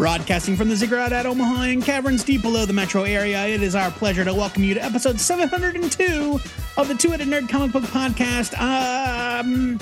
[0.00, 3.74] Broadcasting from the Ziggurat at Omaha and caverns deep below the metro area, it is
[3.74, 6.40] our pleasure to welcome you to episode 702
[6.78, 8.58] of the Two Headed Nerd Comic Book Podcast.
[8.58, 9.78] Um,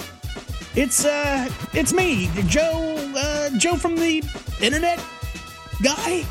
[0.75, 4.25] it's uh, it's me, Joe, uh, Joe from the
[4.61, 4.99] internet
[5.85, 6.27] guy.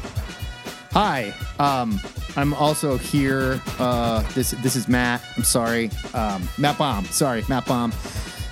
[0.92, 1.98] Hi, um,
[2.36, 3.62] I'm also here.
[3.80, 5.24] Uh, this this is Matt.
[5.38, 7.06] I'm sorry, um, Matt Bomb.
[7.06, 7.94] Sorry, Matt Baum.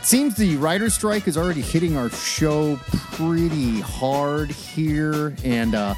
[0.06, 2.76] Seems the writer's strike is already hitting our show
[3.14, 5.96] pretty hard here, and uh,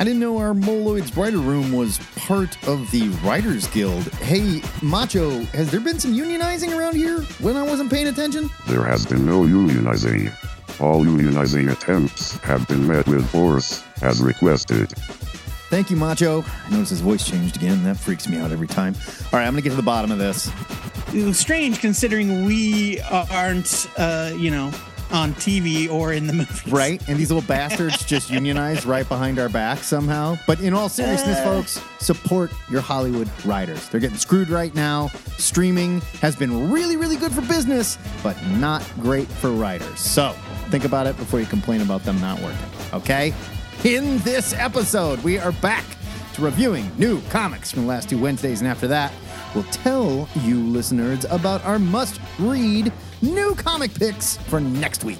[0.00, 4.12] I didn't know our Moloids writer room was part of the Writers Guild.
[4.14, 8.50] Hey, Macho, has there been some unionizing around here when I wasn't paying attention?
[8.66, 10.32] There has been no unionizing.
[10.80, 14.92] All unionizing attempts have been met with force, as requested.
[15.70, 16.44] Thank you, Macho.
[16.66, 17.82] I notice his voice changed again.
[17.84, 18.94] That freaks me out every time.
[19.32, 20.50] All right, I'm gonna get to the bottom of this.
[21.36, 24.72] Strange considering we aren't, uh, you know,
[25.12, 26.66] on TV or in the movies.
[26.66, 27.00] Right?
[27.08, 30.36] And these little bastards just unionized right behind our back somehow.
[30.46, 31.44] But in all seriousness, Uh.
[31.44, 33.88] folks, support your Hollywood writers.
[33.88, 35.10] They're getting screwed right now.
[35.38, 40.00] Streaming has been really, really good for business, but not great for writers.
[40.00, 40.34] So
[40.70, 42.58] think about it before you complain about them not working.
[42.92, 43.32] Okay?
[43.84, 45.84] In this episode, we are back
[46.32, 49.12] to reviewing new comics from the last two Wednesdays, and after that,
[49.54, 55.18] we'll tell you listeners about our must read new comic picks for next week.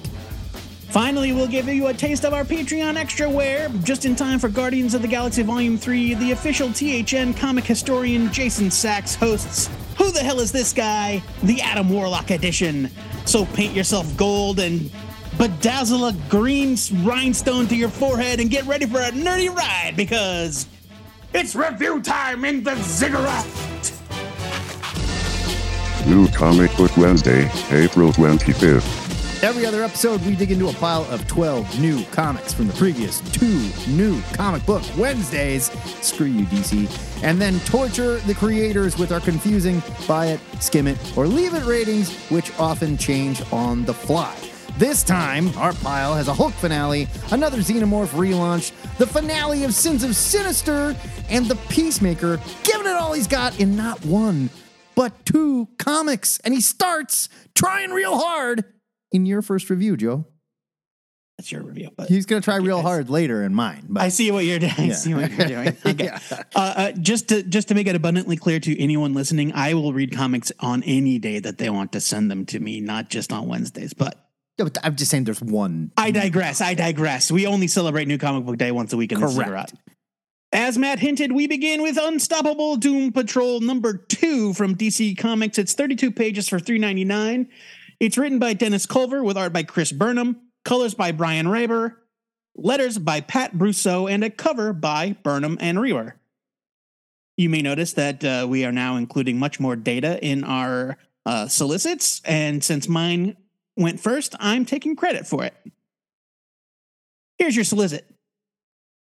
[0.89, 4.49] Finally, we'll give you a taste of our Patreon extra wear just in time for
[4.49, 6.15] Guardians of the Galaxy Volume 3.
[6.15, 9.69] The official THN comic historian Jason Sacks hosts
[9.99, 11.21] Who the Hell is This Guy?
[11.43, 12.89] The Adam Warlock edition.
[13.25, 14.89] So paint yourself gold and
[15.37, 20.67] bedazzle a green rhinestone to your forehead and get ready for a nerdy ride because
[21.33, 23.45] it's review time in the ziggurat.
[26.07, 29.43] New Comic Book Wednesday, April 25th.
[29.43, 33.19] Every other episode, we dig into a pile of 12 new comics from the previous
[33.31, 35.69] two new comic book Wednesdays.
[36.01, 37.23] Screw you, DC.
[37.23, 41.65] And then torture the creators with our confusing buy it, skim it, or leave it
[41.65, 44.35] ratings, which often change on the fly.
[44.77, 50.03] This time, our pile has a Hulk finale, another Xenomorph relaunch, the finale of Sins
[50.03, 50.93] of Sinister,
[51.29, 54.49] and the Peacemaker giving it all he's got in not one,
[54.93, 56.39] but two comics.
[56.43, 58.65] And he starts trying real hard
[59.13, 60.25] in your first review, Joe.
[61.37, 61.91] That's your review.
[61.95, 63.85] But He's going to try real hard later in mine.
[63.89, 64.73] But I see what you're doing.
[64.77, 65.77] I see what you're doing.
[65.85, 66.05] Okay.
[66.05, 66.19] Yeah.
[66.31, 69.93] uh, uh, just to just to make it abundantly clear to anyone listening, I will
[69.93, 73.31] read comics on any day that they want to send them to me, not just
[73.33, 73.93] on Wednesdays.
[73.93, 74.24] But
[74.83, 75.91] I'm just saying there's one.
[75.97, 76.61] I digress.
[76.61, 77.31] I digress.
[77.31, 79.37] We only celebrate New Comic Book Day once a week in the Correct.
[79.37, 79.73] Ziggurat.
[80.53, 85.57] As Matt hinted, we begin with Unstoppable Doom Patrol number two from DC Comics.
[85.57, 87.49] It's 32 pages for $3.99.
[87.99, 92.01] It's written by Dennis Culver with art by Chris Burnham, colors by Brian Reber,
[92.55, 96.15] letters by Pat Brousseau, and a cover by Burnham and Reber.
[97.35, 101.49] You may notice that uh, we are now including much more data in our uh,
[101.49, 103.35] solicits, and since mine
[103.77, 105.53] went first, I'm taking credit for it.
[107.37, 108.09] Here's your solicit.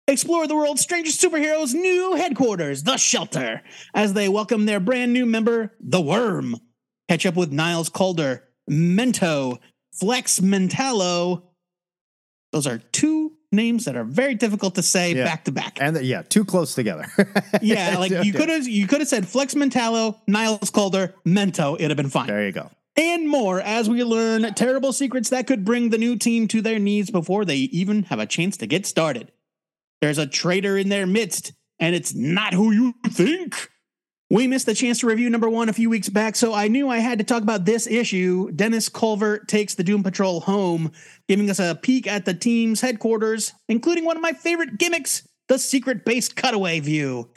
[0.06, 3.62] Explore the world's strangest superheroes' new headquarters, The Shelter,
[3.94, 6.56] as they welcome their brand new member, The Worm.
[7.08, 9.58] Catch up with Niles Caulder, Mento,
[9.94, 11.42] Flex Mentalo.
[12.52, 15.24] Those are two names that are very difficult to say Yeah.
[15.24, 15.78] back to back.
[15.80, 17.06] And yeah, too close together.
[17.62, 21.76] Yeah, like you could have you could have said Flex Mentalo, Niles Caulder, Mento.
[21.76, 22.68] It'd have been fine There you go.
[22.96, 26.78] And more as we learn terrible secrets that could bring the new team to their
[26.78, 29.32] knees before they even have a chance to get started.
[30.00, 33.70] There's a traitor in their midst, and it's not who you think.
[34.30, 36.88] We missed the chance to review number one a few weeks back, so I knew
[36.88, 38.50] I had to talk about this issue.
[38.52, 40.92] Dennis Culver takes the Doom Patrol home,
[41.28, 45.58] giving us a peek at the team's headquarters, including one of my favorite gimmicks the
[45.58, 47.28] secret base cutaway view.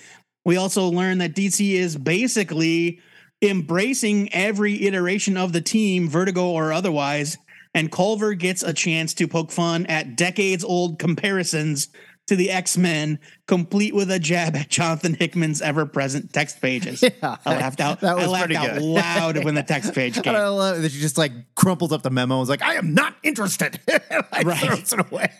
[0.46, 3.02] We also learn that DC is basically
[3.42, 7.38] embracing every iteration of the team, Vertigo or otherwise,
[7.74, 11.90] and Culver gets a chance to poke fun at decades old comparisons
[12.28, 17.02] to the X Men, complete with a jab at Jonathan Hickman's ever present text pages.
[17.24, 18.02] Yeah, I laughed out.
[18.02, 20.36] that was I laughed out loud when the text page came.
[20.36, 22.94] I love that she just like crumples up the memo and was like, I am
[22.94, 23.80] not interested.
[23.90, 24.58] I Right.
[24.60, 25.32] throws it away.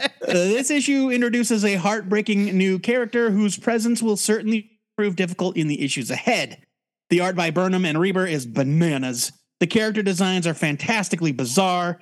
[0.00, 5.66] Uh, this issue introduces a heartbreaking new character whose presence will certainly prove difficult in
[5.66, 6.62] the issues ahead.
[7.10, 9.32] The art by Burnham and Reber is bananas.
[9.58, 12.00] The character designs are fantastically bizarre.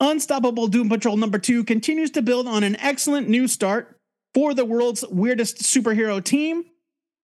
[0.00, 4.00] Unstoppable Doom Patrol number two continues to build on an excellent new start
[4.34, 6.64] for the world's weirdest superhero team,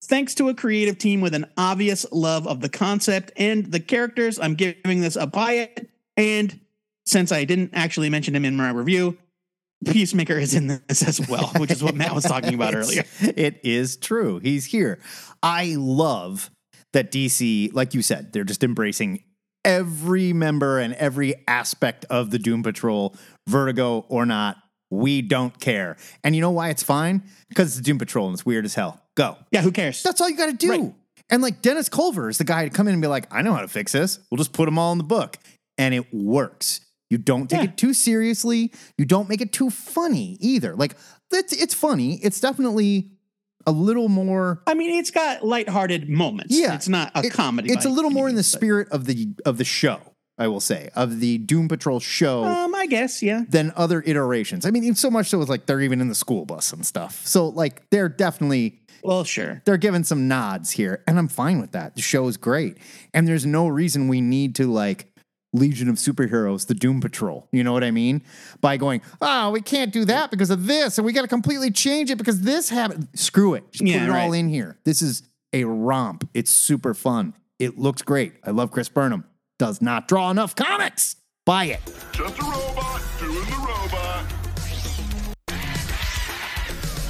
[0.05, 4.39] thanks to a creative team with an obvious love of the concept and the characters.
[4.39, 5.89] I'm giving this a buy it.
[6.19, 6.61] And
[7.07, 9.17] since I didn't actually mention him in my review,
[9.87, 13.05] Peacemaker is in this as well, which is what Matt was talking about earlier.
[13.21, 14.39] It is true.
[14.41, 14.99] He's here.
[15.43, 16.51] I love
[16.93, 19.23] that DC, like you said, they're just embracing
[19.65, 23.15] every member and every aspect of the Doom Patrol,
[23.49, 24.57] Vertigo or not.
[24.91, 25.97] We don't care.
[26.25, 27.23] And you know why it's fine?
[27.51, 29.03] Because it's the Doom Patrol and it's weird as hell.
[29.17, 29.37] Go.
[29.51, 30.03] Yeah, who cares?
[30.03, 30.71] That's all you got to do.
[30.71, 30.95] Right.
[31.29, 33.53] And like Dennis Culver is the guy to come in and be like, I know
[33.53, 34.19] how to fix this.
[34.31, 35.37] We'll just put them all in the book.
[35.77, 36.81] And it works.
[37.11, 37.65] You don't take Yeah.
[37.65, 38.73] it too seriously.
[38.97, 40.75] You don't make it too funny either.
[40.75, 40.97] Like
[41.33, 42.15] it's it's funny.
[42.23, 43.11] It's definitely
[43.69, 46.55] a little more I mean, it's got lighthearted moments.
[46.57, 46.75] Yeah.
[46.75, 47.73] It's not a it- comedy.
[47.73, 50.01] It's a little more in the but- spirit of the of the show,
[50.39, 53.45] I will say, of the Doom Patrol show Um, I guess, yeah.
[53.49, 54.65] than other iterations.
[54.65, 57.21] I mean, so much so it's like they're even in the school bus and stuff.
[57.27, 59.63] So like they're definitely Well, sure.
[59.65, 61.95] they're giving some nods here, and I'm fine with that.
[61.95, 62.79] The show is great,
[63.15, 65.07] and there's no reason we need to like
[65.53, 67.49] Legion of Superheroes, the Doom Patrol.
[67.53, 68.23] You know what I mean?
[68.61, 71.71] By going, oh, we can't do that because of this, and we got to completely
[71.71, 73.09] change it because this happened.
[73.15, 73.71] Screw it.
[73.73, 74.79] Just Yeah, put it all in here.
[74.85, 75.23] This is
[75.53, 76.29] a romp.
[76.35, 77.35] It's super fun.
[77.59, 78.35] It looks great.
[78.45, 79.25] I love Chris Burnham.
[79.59, 81.17] Does not draw enough comics.
[81.47, 81.81] Buy it.
[82.13, 84.25] Just a robot doing the robot.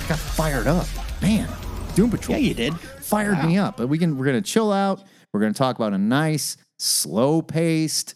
[0.08, 0.86] Got fired up,
[1.20, 1.48] man.
[1.94, 2.38] Doom Patrol.
[2.38, 2.78] Yeah, you did.
[2.78, 3.76] fired me up.
[3.76, 5.02] But we can we're gonna chill out.
[5.32, 8.14] We're gonna talk about a nice, slow paced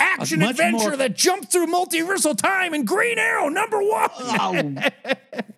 [0.00, 4.08] action adventure more- that jumped through multiversal time in Green Arrow number one.
[4.16, 4.52] Oh,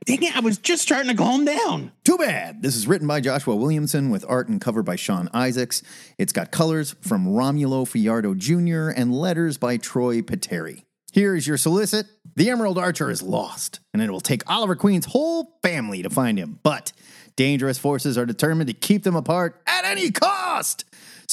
[0.06, 0.36] dang it.
[0.36, 1.92] I was just starting to calm down.
[2.04, 2.62] Too bad.
[2.62, 5.82] This is written by Joshua Williamson with art and cover by Sean Izaakse.
[6.18, 8.88] It's got colors from Romulo Fajardo Jr.
[8.90, 10.84] and letters by Troy Peteri.
[11.12, 12.06] Here is your solicit.
[12.36, 16.38] The Emerald Archer is lost, and it will take Oliver Queen's whole family to find
[16.38, 16.58] him.
[16.62, 16.92] But
[17.36, 20.84] dangerous forces are determined to keep them apart at any cost.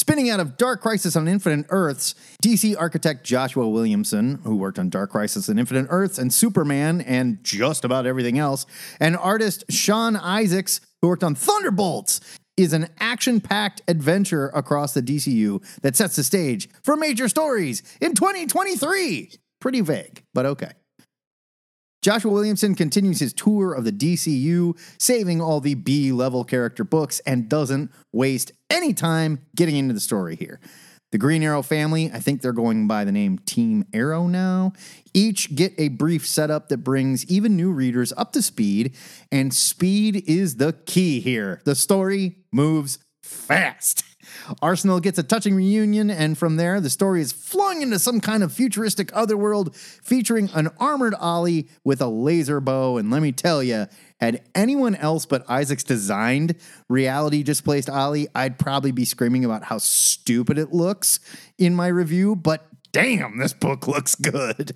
[0.09, 4.89] Spinning out of Dark Crisis on Infinite Earths, DC architect Joshua Williamson, who worked on
[4.89, 8.65] Dark Crisis and Infinite Earths and Superman and just about everything else,
[8.99, 12.21] and artist Sean Izaakse, who worked on Thunderbolts,
[12.57, 17.83] is an action packed adventure across the DCU that sets the stage for major stories
[18.01, 19.31] in 2023.
[19.61, 20.71] Pretty vague, but okay.
[22.01, 27.19] Joshua Williamson continues his tour of the DCU, saving all the B level character books,
[27.25, 30.61] and doesn't waste any time getting into the story here.
[31.11, 34.73] The Green Arrow family, I think they're going by the name Team Arrow now,
[35.13, 38.95] each get a brief setup that brings even new readers up to speed,
[39.31, 41.61] and speed is the key here.
[41.65, 44.03] The story moves fast.
[44.61, 48.43] Arsenal gets a touching reunion, and from there, the story is flung into some kind
[48.43, 52.97] of futuristic otherworld featuring an armored Ollie with a laser bow.
[52.97, 53.87] And let me tell you,
[54.19, 56.55] had anyone else but Izaakse designed
[56.87, 61.19] reality displaced Ollie, I'd probably be screaming about how stupid it looks
[61.57, 64.75] in my review, but damn, this book looks good.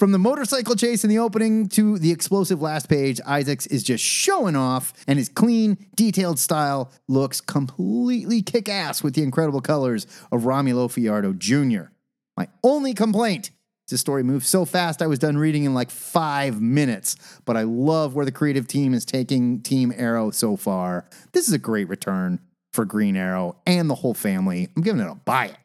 [0.00, 4.02] From the motorcycle chase in the opening to the explosive last page, Izaakse is just
[4.02, 10.06] showing off, and his clean, detailed style looks completely kick ass with the incredible colors
[10.32, 11.92] of Romulo Fajardo Jr.
[12.34, 15.90] My only complaint is the story moves so fast I was done reading in like
[15.90, 21.10] five minutes, but I love where the creative team is taking Team Arrow so far.
[21.32, 22.40] This is a great return
[22.72, 24.70] for Green Arrow and the whole family.
[24.74, 25.56] I'm giving it a buy it.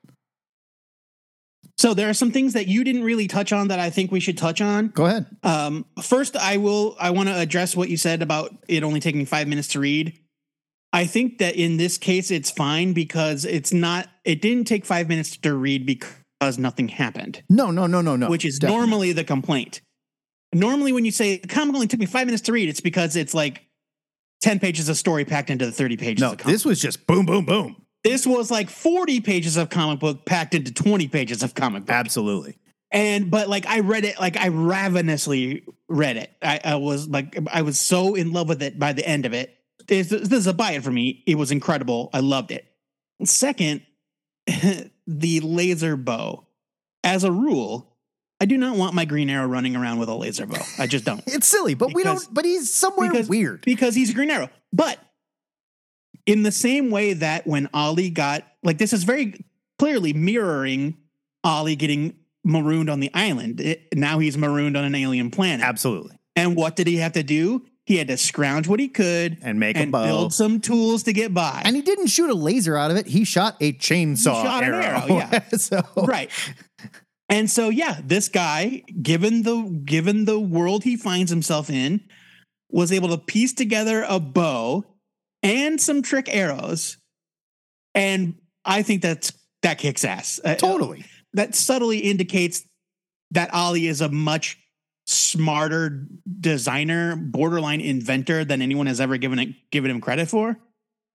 [1.77, 4.20] So there are some things that you didn't really touch on that I think we
[4.22, 4.88] should touch on.
[4.89, 5.25] Go ahead.
[5.44, 6.96] Um, first, I will.
[7.00, 10.17] I want to address what you said about it only taking five minutes to read.
[10.94, 14.08] I think that in this case, it's fine because it's not.
[14.24, 18.29] It didn't take five minutes to read because nothing happened, No, no, no, no, no.
[18.29, 18.79] which is Definitely.
[18.88, 19.82] normally the complaint.
[20.53, 23.17] Normally, when you say the comic only took me five minutes to read, it's because
[23.17, 23.63] it's like
[24.41, 26.22] ten pages of story packed into the thirty pages.
[26.22, 26.53] No, of comic.
[26.53, 27.75] this was just boom, boom, boom.
[28.05, 31.93] This was like forty pages of comic book packed into twenty pages of comic book.
[31.95, 32.57] Absolutely.
[32.91, 36.31] and but like I read it, like I ravenously read it.
[36.41, 39.33] I, I was like, I was so in love with it by the end of
[39.33, 39.51] it.
[39.88, 41.24] This, this is a buy it for me.
[41.27, 42.09] It was incredible.
[42.13, 42.65] I loved it.
[43.24, 43.81] Second,
[45.07, 46.47] the laser bow.
[47.03, 47.95] As a rule,
[48.41, 50.62] I do not want my Green Arrow running around with a laser bow.
[50.79, 51.21] I just don't.
[51.27, 52.25] It's silly, but we don't.
[52.33, 53.62] But he's somewhere because- weird.
[53.62, 54.50] because he's a Green Arrow.
[54.74, 54.97] But
[56.25, 59.44] in the same way that when Ollie got like this is very
[59.79, 60.98] clearly mirroring
[61.44, 63.60] Ollie getting marooned on the island.
[63.62, 65.65] It- now he's marooned on an alien planet.
[65.65, 66.17] Absolutely.
[66.36, 67.65] And what did he have to do?
[67.86, 70.03] He had to scrounge what he could And make a and bow.
[70.05, 71.62] build some tools to get by.
[71.63, 73.05] And he didn't shoot a laser out of it.
[73.08, 74.84] He shot a chainsaw He shot an arrow.
[74.84, 75.39] arrow, yeah.
[75.58, 76.29] so right.
[77.29, 82.01] And so yeah, this guy, given the given the world he finds himself in,
[82.72, 84.84] was able to piece together a bow
[85.44, 86.98] and some trick arrows.
[87.94, 90.39] And I think that's that kicks ass.
[90.44, 91.06] Uh, totally.
[91.34, 92.63] that subtly indicates
[93.32, 94.58] that Ollie is a much
[95.08, 96.08] smarter
[96.39, 100.58] designer, borderline inventor than anyone has ever given it, given him credit for.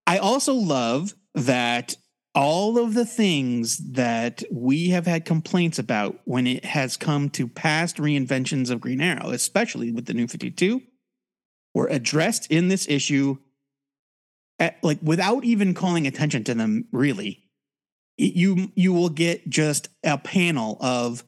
[0.07, 1.97] I also love that
[2.35, 7.49] all of the things that we have had complaints about when it has come to
[7.49, 10.81] past reinventions of Green Arrow, especially with the new 52,
[11.75, 13.39] were addressed in this issue
[14.61, 17.43] at, like without even calling attention to them really
[18.19, 21.25] it- you you will get just a panel of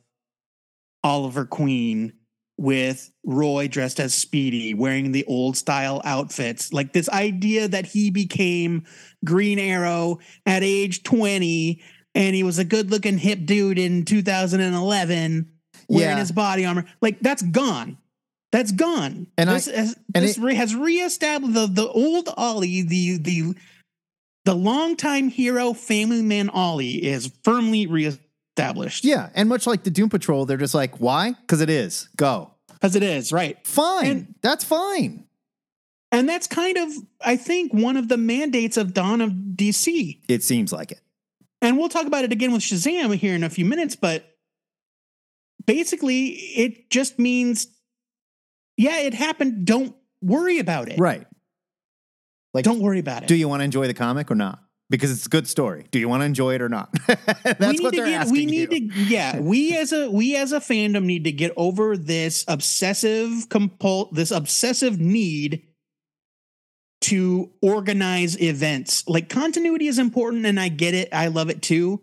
[1.02, 2.12] Oliver Queen
[2.58, 8.10] with Roy dressed as Speedy wearing the old style outfits like this idea that he
[8.10, 8.84] became
[9.24, 11.80] Green Arrow at age 20
[12.14, 15.50] and he was a good looking hip dude in 2011
[15.88, 16.18] wearing Yeah.
[16.18, 17.96] his body armor like that's gone
[18.52, 22.82] that's gone And I- this has, and this it- has reestablished the, the old Ollie
[22.82, 23.54] the the
[24.44, 29.04] the longtime hero family man Ollie is firmly reestablished.
[29.04, 29.30] Yeah.
[29.34, 31.32] And much like the Doom Patrol, they're just like, why?
[31.32, 32.08] Because it is.
[32.16, 32.50] Go.
[32.72, 33.56] Because it is, right.
[33.66, 34.06] Fine.
[34.10, 35.24] And- That's fine.
[36.10, 36.92] And that's kind of,
[37.24, 40.18] I think, one of the mandates of Dawn of DC.
[40.28, 41.00] It seems like it.
[41.62, 44.28] And we'll talk about it again with Shazam here in a few minutes, but
[45.66, 47.66] basically it just means,
[48.76, 49.64] yeah, it happened.
[49.66, 50.98] Don't worry about it.
[50.98, 51.26] Right.
[52.54, 53.28] Like, Don't worry about it.
[53.28, 54.58] do you want to enjoy the comic or not?
[54.90, 55.86] Because it's a good story.
[55.90, 56.90] Do you want to enjoy it or not?
[57.06, 58.90] That's what they're get, asking we need you.
[58.90, 63.48] to yeah we as a we as a fandom need to get over this obsessive
[63.48, 65.62] compul this obsessive need
[67.02, 72.00] to organize events like continuity is important and i get it i love it too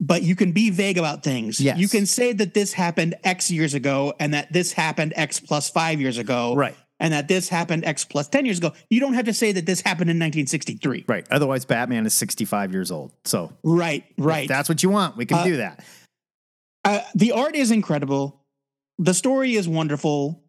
[0.00, 1.78] but you can be vague about things Yes.
[1.78, 5.68] you can say that this happened x years ago and that this happened x plus
[5.70, 6.76] five years ago Right.
[7.00, 9.66] and that this happened x plus 10 years ago you don't have to say that
[9.66, 11.26] this happened in 1963 Right.
[11.30, 13.12] Otherwise, Batman is 65 years old.
[13.24, 15.16] So right right that's what you want.
[15.16, 15.84] We can Uh, do that.
[16.84, 18.44] Uh, the art is incredible.
[18.98, 20.42] The story is wonderful.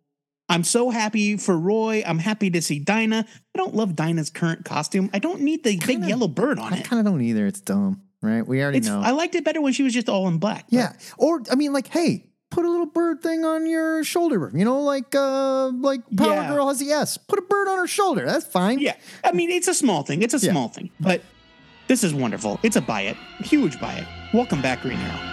[0.48, 2.02] I'm so happy for Roy.
[2.06, 3.26] I'm happy to see Dinah.
[3.28, 5.10] I don't love Dinah's current costume.
[5.14, 6.80] I don't need the big Kinda- yellow bird on I it.
[6.80, 7.46] I kind of don't either.
[7.46, 8.02] It's dumb.
[8.22, 8.46] Right.
[8.46, 9.02] We already It's, know.
[9.02, 10.66] I liked it better when she was just all in black.
[10.70, 10.94] but- Yeah.
[11.18, 14.52] Or I mean, like, hey, put a little bird thing on your shoulder.
[14.54, 16.50] You know, like uh like Power Yeah.
[16.50, 17.18] Girl has the S.
[17.18, 18.26] Put a bird on her shoulder.
[18.26, 18.80] That's fine.
[18.80, 18.96] Yeah.
[19.24, 20.22] I mean, it's a small thing.
[20.22, 20.52] It's a Yeah.
[20.52, 21.22] small thing, but
[21.88, 22.60] this is wonderful.
[22.62, 23.16] It's a buy it.
[23.40, 24.06] Huge buy it.
[24.34, 25.26] Welcome back, Green Arrow.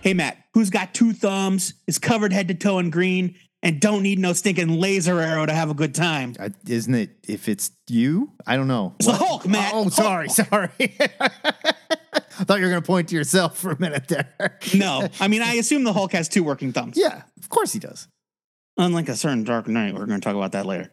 [0.00, 4.02] Hey, Matt, who's got two thumbs, is covered head to toe in green, and don't
[4.02, 6.34] need no stinking laser arrow to have a good time?
[6.38, 7.10] I, isn't it?
[7.26, 8.94] If it's you, I don't know.
[8.98, 9.72] It's the Hulk, Matt.
[9.74, 10.70] Oh, sorry, sorry.
[10.80, 14.58] I thought you were going to point to yourself for a minute there.
[14.74, 16.96] No, I mean, I assume the Hulk has two working thumbs.
[16.96, 18.08] Yeah, of course he does.
[18.78, 20.90] Unlike a certain Dark Knight, we're going to talk about that later.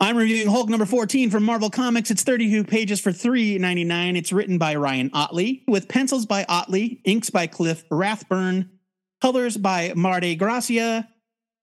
[0.00, 2.10] I'm reviewing Hulk number 14 from Marvel Comics.
[2.10, 4.16] It's 32 pages for $3.99.
[4.16, 8.70] It's written by Ryan Ottley, with pencils by Ottley, inks by Cliff Rathburn,
[9.20, 11.08] colors by Marte Gracia,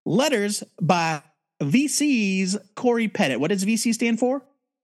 [0.06, 1.22] letters by
[1.62, 3.38] VC's Cory Petit.
[3.38, 4.44] What does VC stand for?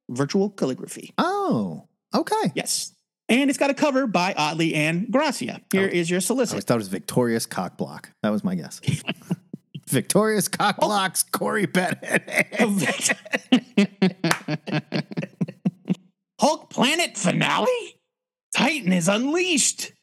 [0.09, 1.13] Virtual calligraphy.
[1.17, 2.51] Oh, okay.
[2.55, 2.93] Yes.
[3.29, 5.61] And it's got a cover by Ottley and Gracia.
[5.71, 5.95] Here oh.
[5.95, 6.11] is Oh.
[6.11, 6.53] your I solicit.
[6.55, 8.05] always thought it was Victorious Cockblock.
[8.23, 8.81] That was my guess.
[9.89, 11.37] Victorious Cockblocks, oh.
[11.37, 12.57] Cory Petit.
[16.39, 17.95] Hulk Planet finale?
[18.55, 19.93] Titan is unleashed.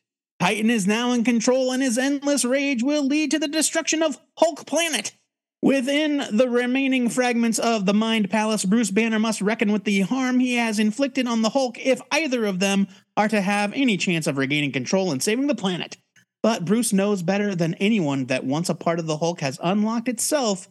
[0.40, 4.18] Titan is now in control, and his endless rage will lead to the destruction of
[4.36, 5.12] Hulk Planet.
[5.60, 10.38] Within the remaining fragments of the Mind Palace, Bruce Banner must reckon with the harm
[10.38, 14.28] he has inflicted on the Hulk if either of them are to have any chance
[14.28, 15.96] of regaining control and saving the planet.
[16.44, 20.08] But Bruce knows better than anyone that once a part of the Hulk has unlocked
[20.08, 20.68] itself,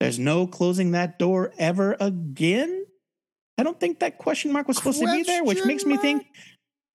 [0.00, 2.86] there's no closing that door ever again.
[3.56, 5.96] I don't think that question mark was supposed to be there, which Question makes me
[5.96, 6.26] think?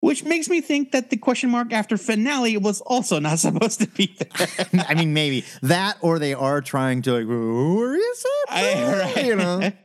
[0.02, 3.88] Which makes me think that the question mark after finale was also not supposed to
[3.88, 4.84] be there.
[4.88, 8.50] I mean, maybe that, or they are trying to like, where is it?
[8.50, 9.26] I- right.
[9.26, 9.72] You know,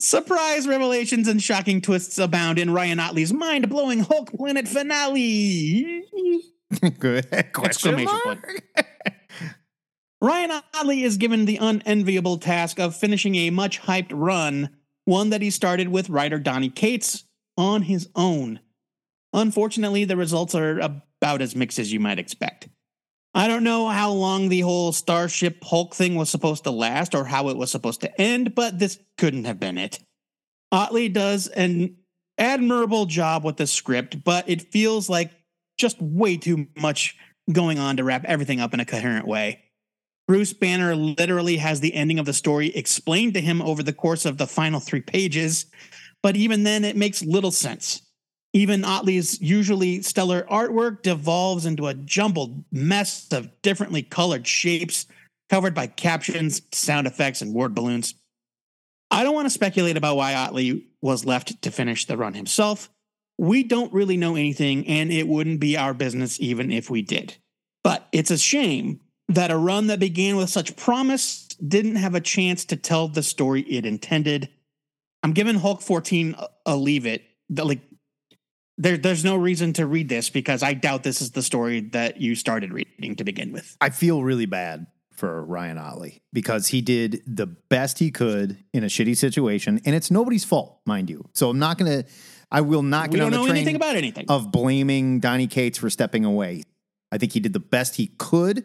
[0.00, 6.04] Surprise revelations and shocking twists abound in Ryan Ottley's mind-blowing Hulk Planet finale.
[7.00, 8.44] good question Exclamation mark.
[8.46, 8.86] point.
[10.20, 14.70] Ryan Ottley is given the unenviable task of finishing a much hyped run,
[15.04, 17.24] one that he started with writer Donny Cates
[17.56, 18.60] on his own.
[19.38, 22.68] Unfortunately, the results are about as mixed as you might expect.
[23.34, 27.24] I don't know how long the whole Starship Hulk thing was supposed to last or
[27.24, 30.00] how it was supposed to end, but this couldn't have been it.
[30.72, 31.98] Ottley does an
[32.36, 35.30] admirable job with the script, but it feels like
[35.78, 37.16] just way too much
[37.52, 39.62] going on to wrap everything up in a coherent way.
[40.26, 44.26] Bruce Banner literally has the ending of the story explained to him over the course
[44.26, 45.66] of the final three pages,
[46.24, 48.02] but even then, it makes little sense.
[48.54, 55.06] Even Ottley's usually stellar artwork devolves into a jumbled mess of differently colored shapes
[55.48, 58.14] covered by captions, sound effects, and word balloons.
[59.10, 62.90] I don't want to speculate about why Ottley was left to finish the run himself.
[63.38, 67.36] We don't really know anything, and it wouldn't be our business even if we did.
[67.82, 72.20] But it's a shame that a run that began with such promise didn't have a
[72.20, 74.48] chance to tell the story it intended.
[75.22, 76.34] I'm giving Hulk 14
[76.66, 77.22] a, leave it.
[77.50, 77.80] Like
[78.78, 82.20] there, there's no reason to read this because I doubt this is the story that
[82.20, 83.76] you started reading to begin with.
[83.80, 88.84] I feel really bad for Ryan Ottley because he did the best he could in
[88.84, 91.28] a shitty situation, and it's nobody's fault, mind you.
[91.34, 92.04] So I'm not gonna,
[92.52, 94.26] I will not We don't the know train anything about anything.
[94.28, 96.62] of blaming Donny Cates for stepping away.
[97.10, 98.64] I think he did the best he could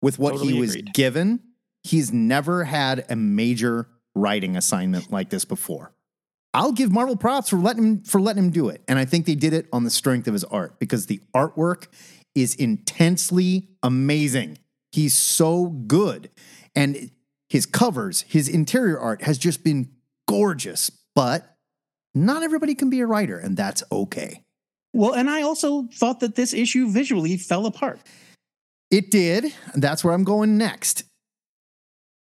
[0.00, 0.94] with what he was agreed.
[0.94, 1.40] given.
[1.82, 5.93] He's never had a major writing assignment like this before.
[6.54, 8.82] I'll give Marvel props for letting him for letting him do it.
[8.88, 11.88] And I think they did it on the strength of his art because the artwork
[12.34, 14.58] is intensely amazing.
[14.92, 16.30] He's so good.
[16.76, 17.10] And
[17.48, 19.90] his covers, his interior art has just been
[20.28, 20.90] gorgeous.
[21.14, 21.56] But
[22.14, 24.42] not everybody can be a writer, and that's okay.
[24.92, 28.00] well, and I also thought that this issue visually fell apart.
[28.90, 29.52] It did.
[29.72, 31.04] and That's where I'm going next.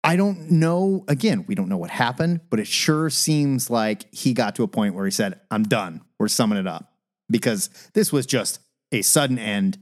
[0.03, 1.03] I don't know.
[1.07, 4.67] Again, we don't know what happened, but it sure seems like he got to a
[4.67, 6.01] point where he said, I'm done.
[6.17, 6.93] We're summing it up.
[7.29, 8.59] Because this was just
[8.91, 9.77] a sudden end.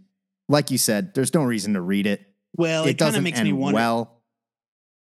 [0.49, 2.21] Like you said, there's no reason to read it.
[2.55, 3.75] Well, it it, kind of doesn't makes end me wonder.
[3.75, 4.21] well.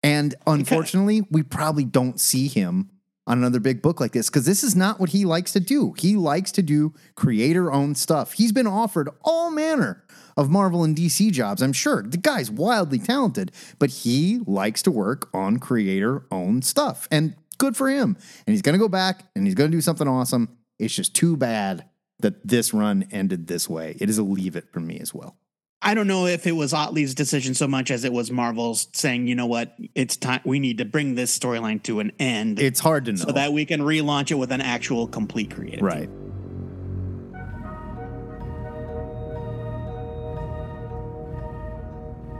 [0.03, 2.91] And unfortunately, we probably don't see him
[3.27, 5.93] on another big book like this because this is not what he likes to do.
[5.97, 8.33] He likes to do creator owned stuff.
[8.33, 10.03] He's been offered all manner
[10.37, 12.03] of Marvel and DC jobs, I'm sure.
[12.03, 17.07] The guy's wildly talented, but he likes to work on creator owned stuff.
[17.09, 18.17] And good for him.
[18.45, 20.57] And he's going to go back and he's going to do something awesome.
[20.77, 21.85] It's just too bad
[22.19, 23.95] that this run ended this way.
[23.99, 25.37] It is a leave it for me as well.
[25.81, 29.27] I don't know if it was Ottley's decision so much as it was Marvel's saying,
[29.27, 30.41] you know what, it's time.
[30.43, 33.17] We need to bring this storyline to an end, It's hard to know.
[33.17, 35.81] so that we can relaunch it with an actual complete creative.
[35.81, 36.34] team.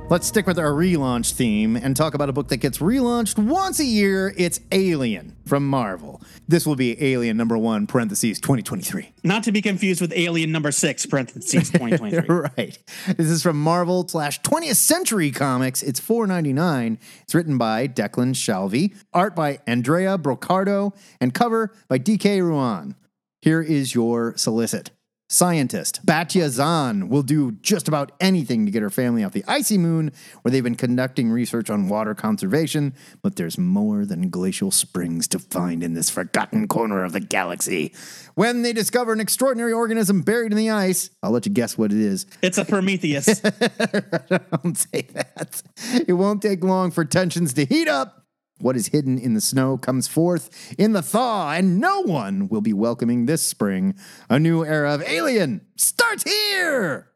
[0.07, 3.79] Let's stick with our relaunch theme and talk about a book that gets relaunched once
[3.79, 4.35] a year.
[4.37, 6.21] It's Alien from Marvel.
[6.47, 9.13] This will be Alien number one, parentheses, 2023.
[9.23, 12.35] Not to be confused with Alien number six, parentheses 2023.
[12.57, 12.77] right.
[13.17, 15.81] This is from Marvel slash 20th Century Comics.
[15.81, 16.99] It's $4.99.
[17.23, 22.95] It's written by Declan Shalvey, art by Andrea Broccardo, and cover by DK Ruan.
[23.41, 24.91] Here is your solicit.
[25.27, 29.75] Scientist Batya Zahn will do just about anything to get her family off the icy
[29.75, 30.11] moon,
[30.43, 32.93] where they've been conducting research on water conservation.
[33.23, 37.91] But there's more than glacial springs to find in this forgotten corner of the galaxy.
[38.35, 41.91] When they discover an extraordinary organism buried in the ice, I'll let you guess what
[41.91, 42.27] it is.
[42.43, 43.25] it's a Prometheus.
[43.39, 45.63] Don't say that.
[46.07, 48.24] It won't take long for tensions to heat up.
[48.59, 52.61] What is hidden in the snow comes forth in the thaw, and no one will
[52.61, 53.95] be welcoming this spring.
[54.29, 57.11] A new era of Alien starts here.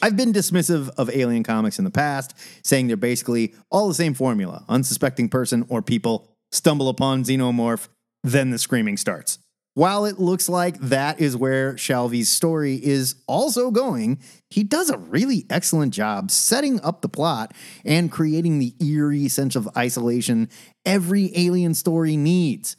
[0.00, 4.14] I've been dismissive of Alien comics in the past, saying they're basically all the same
[4.14, 4.64] formula.
[4.68, 7.88] Unsuspecting person or people stumble upon xenomorph,
[8.22, 9.38] then the screaming starts.
[9.78, 14.18] While it looks like that is where Shalvey's story is also going,
[14.50, 19.54] he does a really excellent job setting up the plot and creating the eerie sense
[19.54, 20.48] of isolation
[20.84, 22.74] every alien story needs.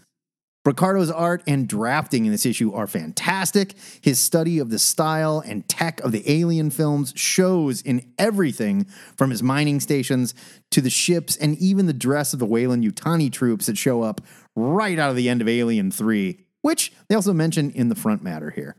[0.66, 3.76] Broccardo's art and drafting in this issue are fantastic.
[4.02, 9.30] His study of the style and tech of the alien films shows in everything from
[9.30, 10.34] his mining stations
[10.72, 14.20] to the ships and even the dress of the Weyland Yutani troops that show up
[14.58, 18.24] right out of the end of Alien 3, which they also mention in the front
[18.24, 18.76] matter here.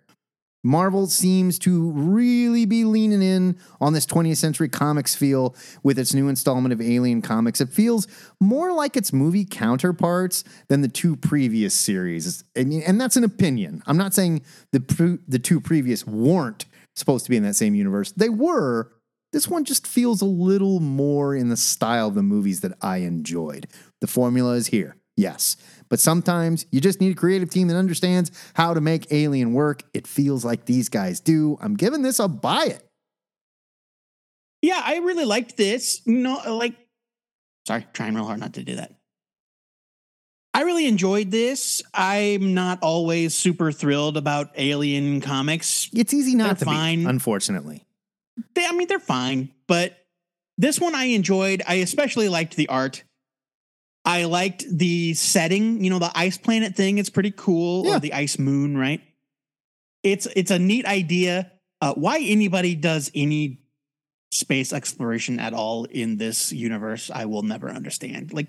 [0.62, 6.12] Marvel seems to really be leaning in on this 20th century comics feel with its
[6.12, 7.60] new installment of Alien Comics.
[7.60, 8.06] It feels
[8.40, 12.44] more like its movie counterparts than the two previous series.
[12.54, 13.82] Mean, and that's an opinion.
[13.86, 17.74] I'm not saying the pre- the two previous weren't supposed to be in that same
[17.74, 18.12] universe.
[18.12, 18.92] They were.
[19.32, 22.98] This one just feels a little more in the style of the movies that I
[22.98, 23.68] enjoyed.
[24.00, 24.96] The formula is here.
[25.16, 25.56] Yes.
[25.90, 29.82] But sometimes you just need a creative team that understands how to make Alien work.
[29.92, 31.58] It feels like these guys do.
[31.60, 32.86] I'm giving this a buy it.
[34.62, 36.00] yeah, I really liked this.
[36.06, 36.76] No, like,
[37.66, 38.94] sorry, trying real hard not to do that.
[40.52, 41.82] I really enjoyed this.
[41.94, 45.88] I'm not always super thrilled about alien comics.
[45.92, 46.98] It's easy not They're to fine.
[47.00, 47.84] be, unfortunately.
[48.54, 49.96] They, I mean, they're fine, but
[50.58, 51.62] this one I enjoyed.
[51.66, 53.04] I especially liked the art.
[54.10, 55.84] I liked the setting.
[55.84, 56.98] You know, the ice planet thing.
[56.98, 57.86] It's pretty cool.
[57.86, 57.96] Yeah.
[57.96, 59.00] Or the ice moon, right?
[60.02, 61.52] It's it's a neat idea.
[61.80, 63.60] Uh, why anybody does any
[64.32, 68.32] space exploration at all in this universe, I will never understand.
[68.32, 68.48] Like,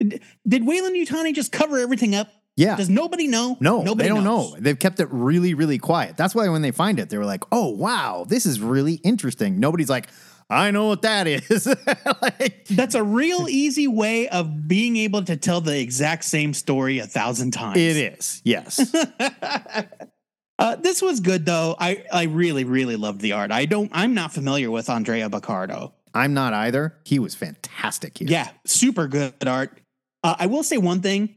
[0.00, 2.28] d- did Weyland Yutani just cover everything up?
[2.56, 2.76] Yeah.
[2.76, 3.56] Does nobody know?
[3.60, 4.52] No, nobody they don't knows.
[4.52, 4.60] know.
[4.60, 6.16] They've kept it really, really quiet.
[6.16, 9.58] That's why when they find it, they were like, "Oh, wow, this is really interesting."
[9.58, 10.08] Nobody's like,
[10.50, 11.66] "I know what that is."
[12.22, 16.98] like, That's a real easy way of being able to tell the exact same story
[16.98, 17.78] a thousand times.
[17.78, 18.42] it is.
[18.44, 18.94] Yes.
[20.58, 21.76] uh, this was good though.
[21.78, 23.50] I I really really loved the art.
[23.50, 23.90] I don't.
[23.92, 25.92] I'm not familiar with Andrea Broccardo.
[26.14, 26.96] I'm not either.
[27.04, 28.28] He was fantastic here.
[28.28, 29.80] Yeah, super good art.
[30.22, 31.36] Uh, I will say one thing.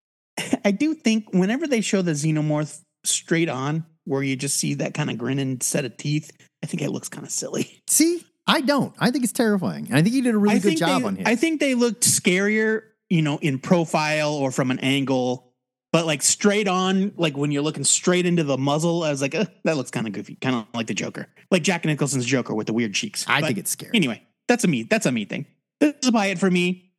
[0.64, 4.94] I do think whenever they show the xenomorph straight on, where you just see that
[4.94, 6.30] kind of grinning set of teeth,
[6.62, 7.82] I think it looks kind of silly.
[7.88, 8.94] See, I don't.
[8.98, 9.86] I think it's terrifying.
[9.86, 11.26] And I think he did a really I good job they, on his.
[11.26, 15.52] I think they looked scarier, you know, in profile or from an angle,
[15.92, 19.32] but like straight on, like when you're looking straight into the muzzle, I was like,
[19.32, 22.66] that looks kind of goofy, kind of like the Joker, like Jack Nicholson's Joker with
[22.66, 23.24] the weird cheeks.
[23.28, 23.92] I But think it's scary.
[23.94, 24.22] anyway.
[24.48, 24.82] That's a me.
[24.82, 25.46] That's a me thing.
[25.78, 26.90] This is buy it for me.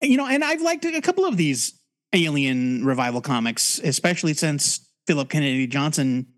[0.00, 1.72] You know, and I've liked a couple of these
[2.12, 6.28] Alien revival comics, especially since Philip Kennedy Johnson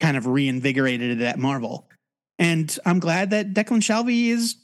[0.00, 1.88] kind of reinvigorated it at Marvel.
[2.38, 4.56] And I'm glad that Declan Shalvey is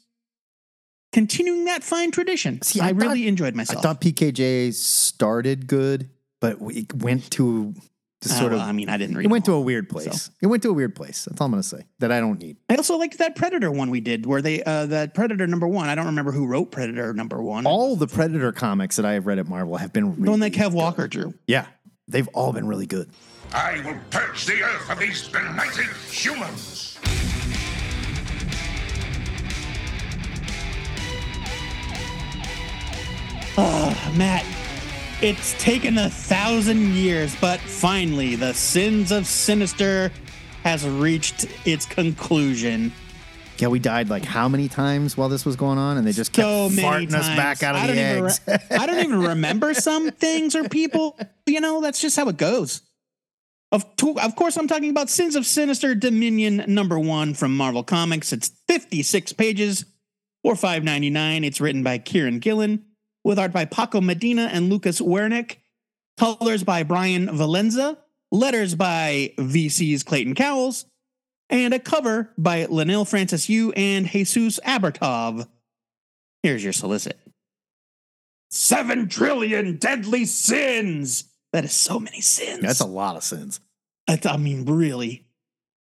[1.12, 2.62] continuing that fine tradition.
[2.62, 3.78] See, I, I really enjoyed myself.
[3.78, 7.74] I thought PKJ started good, but we went to
[8.22, 8.68] just Uh, sort well, of.
[8.68, 10.30] I mean, I didn't read it went them to a weird place.
[10.42, 11.24] It went to a weird place.
[11.24, 11.85] That's all I'm going to say.
[12.00, 12.59] That I don't need.
[12.68, 15.88] I also liked that Predator one we did, where they uh that Predator number one.
[15.88, 17.66] I don't remember who wrote Predator number one.
[17.66, 20.40] All the Predator comics that I have read at Marvel have been really the one
[20.40, 20.74] that Kev good.
[20.74, 21.35] Walker drew.
[21.46, 21.66] Yeah,
[22.09, 23.11] they've all been really good.
[23.52, 26.69] I will purge the earth of these benighted humans.
[33.62, 34.46] Oh, Matt,
[35.20, 40.11] it's taken a thousand years, but finally, the sins of Sinister
[40.62, 42.90] has reached its conclusion.
[43.59, 46.33] Yeah, we died like how many times while this was going on, and they just
[46.33, 47.29] kept So many farting times.
[47.29, 48.40] us back out of I the eggs.
[48.49, 51.18] re- I don't even remember some things or people.
[51.44, 52.81] You know, that's just how it goes.
[53.73, 57.85] Of, to- of course, I'm talking about Sins of Sinister Dominion number one from Marvel
[57.85, 58.33] Comics.
[58.33, 59.85] It's 56 pages
[60.42, 61.44] or 5.99.
[61.44, 62.87] It's written by Kieron Gillen
[63.24, 65.56] with art by Paco Medina and Lucas Werneck,
[66.18, 67.98] colors by Brian Valenza,
[68.33, 70.87] letters by VC's Clayton Cowles,
[71.48, 75.46] and a cover by Leinil Francis Yu and Jesus Aburtov.
[76.42, 77.18] Here's your solicit.
[78.50, 81.24] Seven trillion deadly sins.
[81.52, 82.61] That is so many sins.
[82.62, 83.61] That's a lot of sins.
[84.06, 85.26] That's- I mean, really.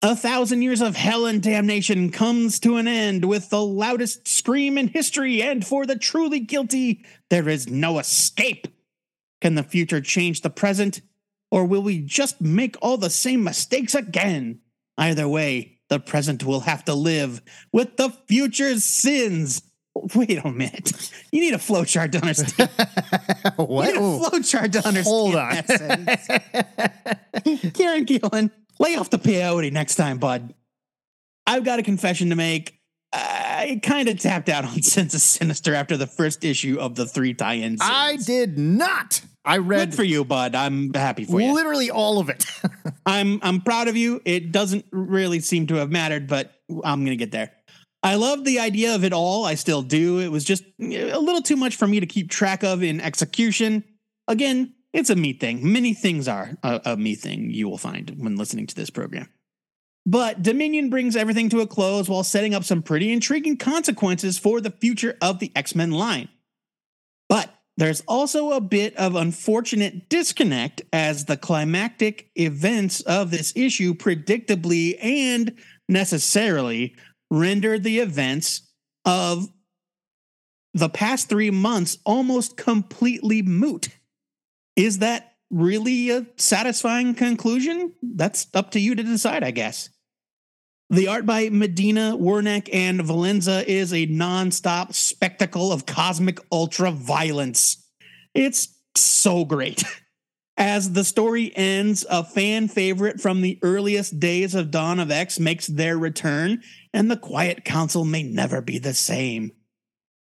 [0.06, 4.78] A thousand years of hell and damnation comes to an end with the loudest scream
[4.78, 8.68] in history, and for the truly guilty, there is no escape.
[9.40, 11.00] Can the future change the present,
[11.52, 14.60] or will we just make all the same mistakes again?
[14.98, 19.62] Either way, the present will have to live with the future's sins.
[20.16, 21.12] Wait a minute.
[21.32, 22.70] You need a flowchart to understand.
[23.56, 23.88] what?
[23.94, 25.06] You need a flowchart to understand.
[25.08, 25.54] hold on.
[25.56, 27.22] that.
[27.46, 28.52] Kieron Gillen,
[28.84, 30.54] lay off the peyote next time, bud.
[31.48, 32.80] I've got a confession to make.
[33.12, 37.06] I kind of tapped out on Sins of Sinister after the first issue of the
[37.06, 37.80] three tie-ins.
[37.82, 39.22] I did not.
[39.46, 40.56] I read Good for you, bud.
[40.56, 41.54] I'm happy for you.
[41.54, 42.46] literally all of it.
[43.06, 44.22] I'm I'm proud of you.
[44.26, 47.52] It doesn't really seem to have mattered, but I'm gonna get there.
[48.02, 49.46] I love the idea of it all.
[49.46, 50.20] I still do.
[50.20, 53.84] It was just a little too much for me to keep track of in execution.
[54.28, 55.72] Again, it's a me thing.
[55.72, 57.50] Many things are a, a me thing.
[57.50, 59.30] You will find when listening to this program.
[60.06, 64.62] But Dominion brings everything to a close while setting up some pretty intriguing consequences for
[64.62, 66.30] the future of the X Men line.
[67.30, 73.96] But there's also a bit of unfortunate disconnect as the climactic events of this issue
[73.96, 75.58] predictably and
[75.90, 76.96] necessarily
[77.32, 78.70] render the events
[79.06, 79.48] of
[80.74, 83.90] the past three months almost completely moot.
[84.76, 87.94] Is that really a satisfying conclusion?
[88.02, 89.90] That's up to you to decide, I guess.
[90.90, 97.84] The art by Medina, Werneck, and Valenza is a nonstop spectacle of cosmic ultra violence.
[98.34, 99.84] It's so great.
[100.58, 105.40] As the story ends, a fan favorite from the earliest days of Dawn of X
[105.40, 106.62] makes their return,
[106.94, 109.52] and the Quiet Council may never be the same.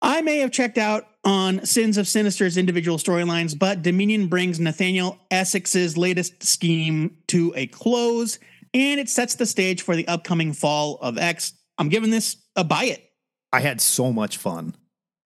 [0.03, 5.17] I may have checked out on Sins of Sinister's individual storylines, but Dominion brings Nathaniel
[5.31, 8.39] Essex's latest scheme to a close,
[8.73, 11.53] and it sets the stage for the upcoming fall of X.
[11.77, 13.03] I'm giving this a buy it.
[13.51, 14.75] I had so much fun.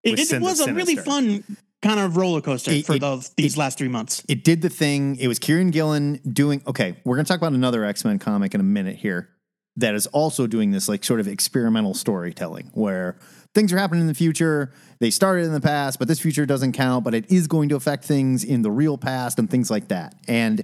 [0.02, 1.44] It, it was a really fun
[1.82, 4.24] kind of roller coaster It- for it- the, these last three months.
[4.28, 5.16] It did the thing.
[5.16, 6.62] It was Kieron Gillen doing.
[6.66, 9.28] Okay, we're gonna talk about another X Men comic in a minute here.
[9.76, 13.16] That is also doing this like sort of experimental storytelling where
[13.54, 14.70] things are happening in the future.
[15.00, 17.04] They started in the past, but this future doesn't count.
[17.04, 20.14] But it is going to affect things in the real past and things like that.
[20.28, 20.62] And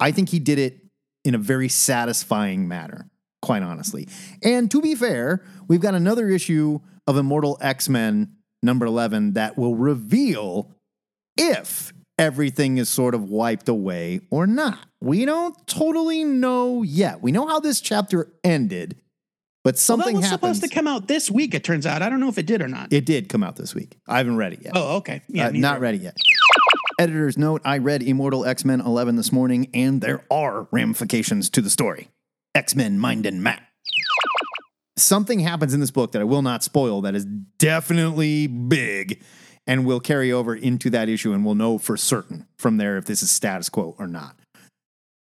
[0.00, 0.80] I think he did it
[1.24, 3.08] in a very satisfying manner,
[3.42, 4.08] quite honestly.
[4.42, 9.58] And to be fair, we've got another issue of Immortal X Men number 11 that
[9.58, 10.70] will reveal
[11.36, 14.78] if everything is sort of wiped away or not.
[15.00, 17.22] We don't totally know yet.
[17.22, 18.96] We know how this chapter ended,
[19.62, 20.58] but Well, something that was happens.
[20.58, 22.02] supposed to come out this week, it turns out.
[22.02, 22.92] I don't know if it did or not.
[22.92, 23.96] it did come out this week.
[24.08, 24.72] I haven't read it yet.
[24.76, 25.22] oh, okay.
[25.28, 26.16] Yeah, Uh, not ready yet.
[26.98, 31.60] Editor's note I read Immortal X Men 11 this morning, and there are ramifications to
[31.60, 32.08] the story.
[32.54, 33.62] X Men Mind and Matt.
[34.96, 37.24] Something happens in this book that I will not spoil that is
[37.58, 39.20] definitely big
[39.66, 43.04] and will carry over into that issue, and we'll know for certain from there if
[43.04, 44.36] this is status quo or not.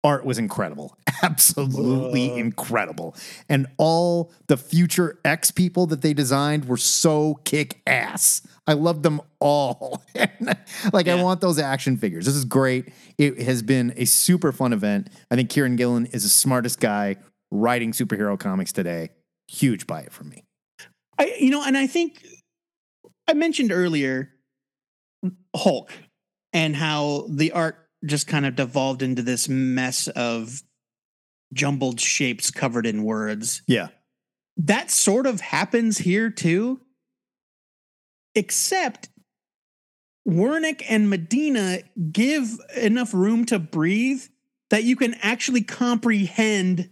[0.04, 3.16] Art was incredible, absolutely incredible.
[3.48, 8.42] And all the future X people that they designed were so kick ass.
[8.66, 10.04] I loved them all.
[10.94, 12.26] like, I want those action figures.
[12.26, 12.92] This is great.
[13.20, 15.10] It has been a super fun event.
[15.30, 17.18] I think Kieron Gillen is the smartest guy
[17.52, 19.10] writing superhero comics today.
[19.50, 20.44] Huge buy it from me.
[21.20, 22.26] I, you know, and I think
[23.28, 24.30] I mentioned earlier
[25.56, 25.92] Hulk
[26.54, 30.62] and how the art just kind of devolved into this mess of
[31.54, 33.62] jumbled shapes covered in words.
[33.68, 33.90] Yeah.
[34.58, 36.82] That sort of happens here too,
[38.36, 39.10] except
[40.28, 41.80] Werneck and Medina
[42.12, 44.24] give enough room to breathe
[44.70, 46.90] that you can actually comprehend,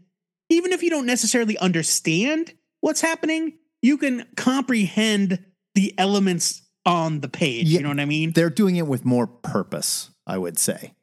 [0.49, 5.43] even if you don't necessarily understand what's happening, you can comprehend
[5.79, 7.67] the elements on the page.
[7.69, 7.77] Yeah.
[7.77, 8.33] You know what I mean?
[8.33, 10.93] They're doing it with more purpose, I would say.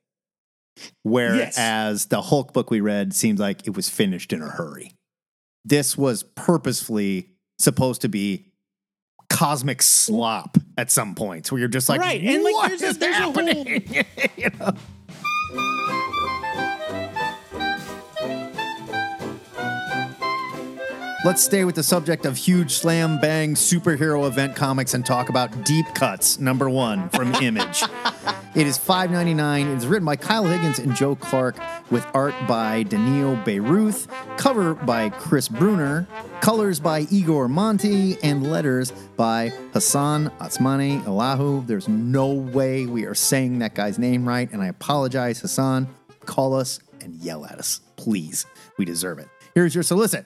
[1.03, 4.93] Whereas the Hulk book we read seems like it was finished in a hurry.
[5.65, 8.53] This was purposefully supposed to be
[9.31, 12.99] cosmic slop at some points where you're just like, Right, and, like, "What there's a-
[12.99, 14.05] there's a whole- happening?"
[14.37, 14.73] You know?
[21.27, 25.65] Let's stay with the subject of huge slam bang superhero event comics and talk about
[25.65, 27.83] Deep Cuts, number one from Image.
[28.55, 29.73] it is $5.99.
[29.73, 31.57] It is written by Kyle Higgins and Joe Clark
[31.91, 34.07] with art by Danilo Beyruth,
[34.39, 36.07] cover by Chris Brunner,
[36.43, 41.67] colors by Igor Monti, and letters by Hassan Asmani Elahu.
[41.67, 45.89] There's no way we are saying that guy's name right, and I apologize, Hassan.
[46.25, 48.47] Call us and yell at us, please.
[48.79, 49.27] We deserve it.
[49.57, 50.25] Here's your solicit.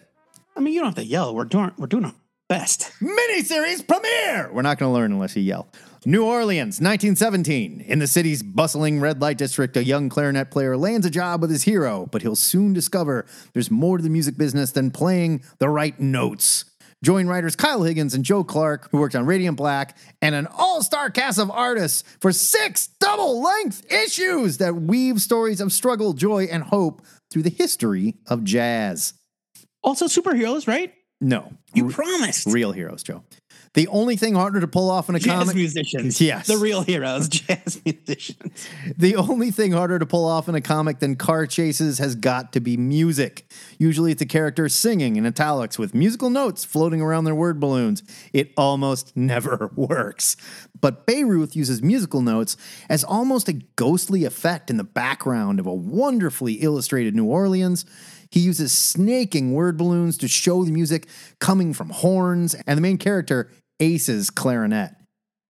[0.61, 1.35] I mean, you don't have to yell.
[1.35, 2.15] We're doing we're doing our
[2.47, 2.93] best.
[3.01, 4.51] miniseries premiere.
[4.53, 5.69] We're not going to learn unless you yell.
[6.05, 7.81] New Orleans, 1917.
[7.81, 11.49] In the city's bustling red light district, a young clarinet player lands a job with
[11.51, 15.71] his hero, but he'll soon discover there's more to the music business than playing the
[15.71, 16.67] right notes.
[17.03, 20.83] Join writers Kyle Higgins and Joe Clark, who worked on Radiant Black, and an all
[20.83, 26.45] star cast of artists for six double length issues that weave stories of struggle, joy,
[26.45, 29.15] and hope through the history of jazz.
[29.83, 30.93] Also, superheroes, right?
[31.23, 32.47] No, You promised.
[32.47, 33.23] real heroes, Joe.
[33.75, 35.27] The only thing harder to pull off in a comic.
[35.27, 36.21] jazz comic musicians.
[36.21, 36.47] Yes.
[36.49, 38.67] The real heroes, jazz musicians.
[38.97, 42.53] The only thing harder to pull off in a comic than car chases has got
[42.55, 43.49] to be music.
[43.79, 48.03] Usually it's a character singing in italics with musical notes floating around their word balloons.
[48.33, 50.37] It almost never works.
[50.81, 52.57] But Beyruth uses musical notes
[52.89, 57.85] as almost a ghostly effect in the background of a wonderfully illustrated New Orleans.
[58.31, 61.07] He uses snaking word balloons to show the music
[61.41, 64.95] coming from horns, and the main character aces clarinet.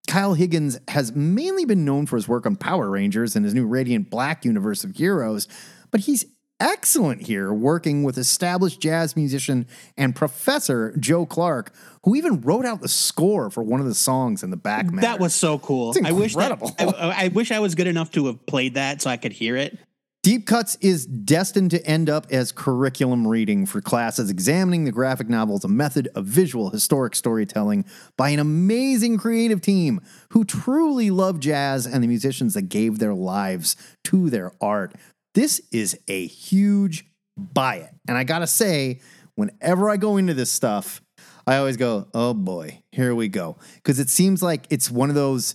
[0.09, 3.67] Kyle Higgins has mainly been known for his work on Power Rangers and his new
[3.67, 5.47] Radiant Black universe of heroes,
[5.91, 6.25] but he's
[6.59, 9.67] excellent here working with established jazz musician
[9.97, 11.73] and professor Joe Clark,
[12.05, 14.91] who even wrote out the score for one of the songs in the back.
[14.93, 15.91] That was so cool.
[15.91, 16.61] It's I wish that.
[16.79, 19.57] I, I wish I was good enough to have played that so I could hear
[19.57, 19.79] it.
[20.23, 25.31] Deep Cuts is destined to end up as curriculum reading for classes examining the graphic
[25.31, 27.87] novel as a method of visual historic storytelling
[28.19, 29.99] by an amazing creative team
[30.33, 34.95] who truly love jazz and the musicians that gave their lives to their art.
[35.35, 37.07] This is a huge
[37.39, 37.95] buy it.
[38.07, 39.01] And I gotta say,
[39.37, 41.01] whenever I go into this stuff,
[41.47, 43.57] I always go, oh boy, here we go.
[43.77, 45.55] Because it seems like it's one of those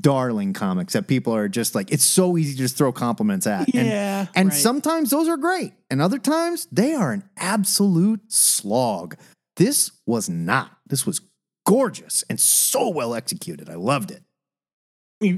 [0.00, 3.66] darling comics that people are just like, it's so easy to just throw compliments at.
[3.74, 4.58] And- Yeah, And, right.
[4.58, 5.72] sometimes those are great.
[5.90, 9.16] And other times they are an absolute slog.
[9.56, 10.70] This was not.
[10.86, 11.20] This was
[11.66, 13.68] gorgeous and so well executed.
[13.68, 14.22] I loved it.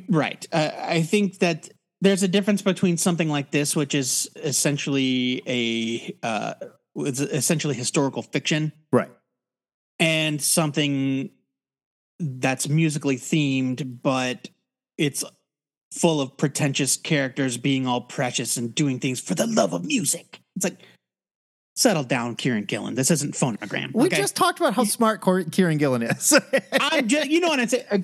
[0.08, 0.46] Right.
[0.52, 1.68] Uh, I think that
[2.02, 6.54] there's a difference between something like this, which is essentially a uh,
[6.96, 9.10] it's essentially historical fiction, Right.
[9.98, 11.30] and something
[12.20, 14.48] that's musically themed, but
[14.98, 15.24] it's
[15.92, 20.40] full of pretentious characters being all precious and doing things for the love of music.
[20.54, 20.78] It's like,
[21.74, 22.94] settle down, Kieron Gillen.
[22.94, 23.92] This isn't phonogram.
[23.94, 24.16] We okay?
[24.16, 26.38] just talked about how smart Kieron Gillen is.
[26.72, 27.85] I'm just, you know what I'm saying.
[27.90, 27.98] Uh,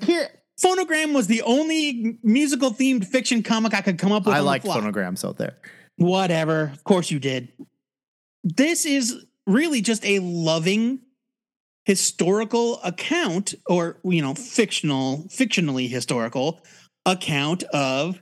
[0.59, 4.33] Phonogram was the only musical themed fiction comic I could come up with.
[4.33, 4.79] I on the liked fly.
[4.79, 5.55] phonograms out there.
[5.97, 6.71] Whatever.
[6.73, 7.49] Of course you did.
[8.43, 10.99] This is really just a loving
[11.87, 16.59] historical account or you know fictional fictionally historical
[17.05, 18.21] account of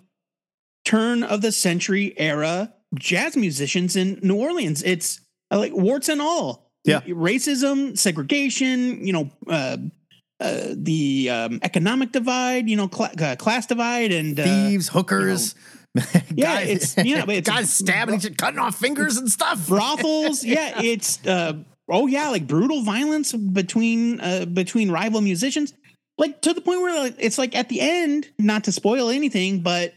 [0.86, 4.84] turn of the century era jazz musicians in New Orleans.
[4.84, 5.20] It's
[5.52, 6.70] uh, like warts and all.
[6.84, 7.00] Yeah.
[7.02, 9.78] Racism, segregation, you know, uh,
[10.40, 15.56] uh, the um, economic divide, you know, cla uh, class divide, and uh, Thieves, hookers.
[16.36, 19.66] Yeah, guys, it's- yeah, but it's- guys stabbing each other, cutting off fingers and stuff.
[19.68, 21.54] brothels yeah it's uh
[21.90, 25.74] oh yeah like brutal violence between uh between rival musicians.
[26.18, 29.62] Like to the point where like, it's like at the end not to spoil anything
[29.62, 29.94] but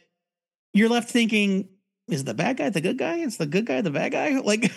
[0.74, 1.68] you're left thinking
[2.08, 3.16] is the bad guy the good guy?
[3.16, 4.40] Is the good guy the bad guy?
[4.44, 4.70] Like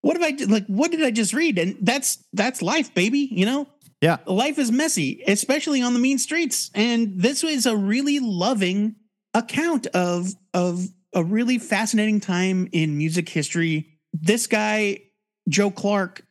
[0.00, 1.58] what have i like what did i just read?
[1.58, 3.68] And that's that's life baby you know?
[4.00, 4.18] Yeah.
[4.26, 6.70] life is messy especially on the mean streets.
[6.74, 8.94] And this was a really loving
[9.34, 13.98] account of of a really fascinating time in music history.
[14.12, 15.00] This guy
[15.48, 16.22] joe clark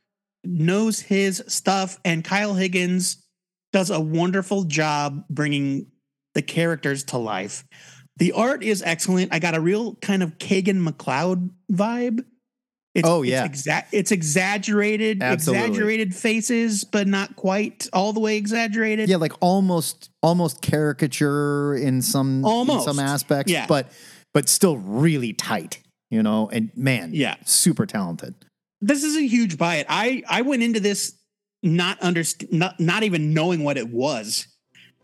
[0.47, 3.23] knows his stuff and kyle higgins
[3.73, 5.87] does a wonderful job bringing
[6.35, 7.65] the characters to life
[8.17, 12.23] the art is excellent i got a real kind of kagan mcleod vibe
[12.95, 13.45] it's, Oh, yeah.
[13.45, 15.67] it's, exa- it's exaggerated Absolutely.
[15.67, 22.01] exaggerated faces but not quite all the way exaggerated Yeah, like almost almost caricature in
[22.01, 23.67] some in some aspects, Yeah.
[23.67, 23.91] but
[24.33, 25.79] but still really tight,
[26.09, 26.49] you know.
[26.51, 27.35] And man, Yeah.
[27.45, 28.33] super talented.
[28.81, 29.87] This is a huge buy it.
[29.89, 31.17] I I went into this
[31.63, 34.47] not underst- not not even knowing what it was.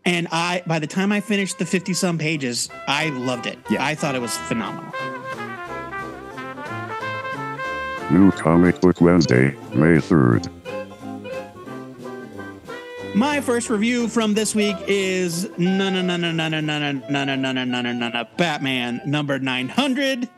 [0.04, 3.58] And I by the time I finished the 50 some pages, I loved it.
[3.70, 3.84] Yeah.
[3.84, 4.92] I thought it was phenomenal.
[8.10, 10.50] New Comic Book Wednesday, May 3rd.
[13.14, 16.92] My first review from this week is no no no no no no no no
[16.92, 20.28] no no no no no no no no Batman number 900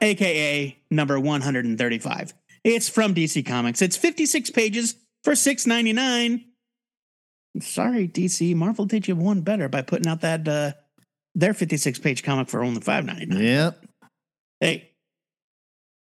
[0.00, 2.34] aka number 135.
[2.64, 3.82] It's from DC Comics.
[3.82, 6.44] It's 56 pages for 6.99.
[7.60, 10.72] Sorry DC, Marvel did you one better by putting out that uh
[11.34, 13.40] their 56 page comic for only 5.99.
[13.40, 13.84] Yep.
[14.60, 14.90] Hey.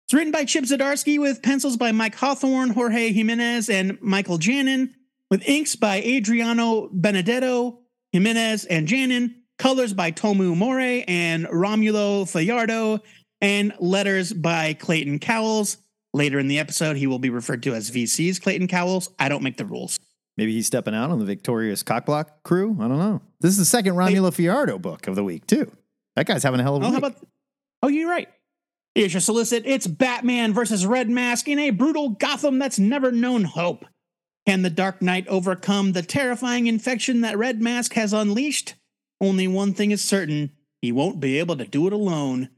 [0.07, 4.95] It's written by Chip Zdarsky with pencils by Mike Hawthorne, Jorge Jimenez, and Michael Janin,
[5.31, 7.81] with inks by Adriano Benedetto,
[8.13, 13.01] Jimenez, and Janin, colors by Tomeu Morey and Romulo Fajardo,
[13.43, 15.77] and letters by Clayton Cowles.
[16.19, 19.09] Later in the episode, he will be referred to as VC's Clayton Cowles.
[19.21, 20.01] I don't make the rules.
[20.37, 22.77] Maybe he's stepping out on the victorious cockblock crew.
[22.81, 23.23] I don't know.
[23.41, 25.71] This is the second Romulo Fajardo book of the week too.
[26.17, 27.01] That guy's having a hell of a Oh, week.
[27.01, 27.27] how about?
[27.85, 28.29] Oh, you're right.
[28.97, 29.63] Here's your solicit.
[29.65, 33.85] It's Batman versus Red Mask in a brutal Gotham that's never known hope.
[34.45, 38.75] Can the Dark Knight overcome the terrifying infection that Red Mask has unleashed?
[39.21, 40.51] Only one thing is certain
[40.83, 42.49] he won't be able to do it alone.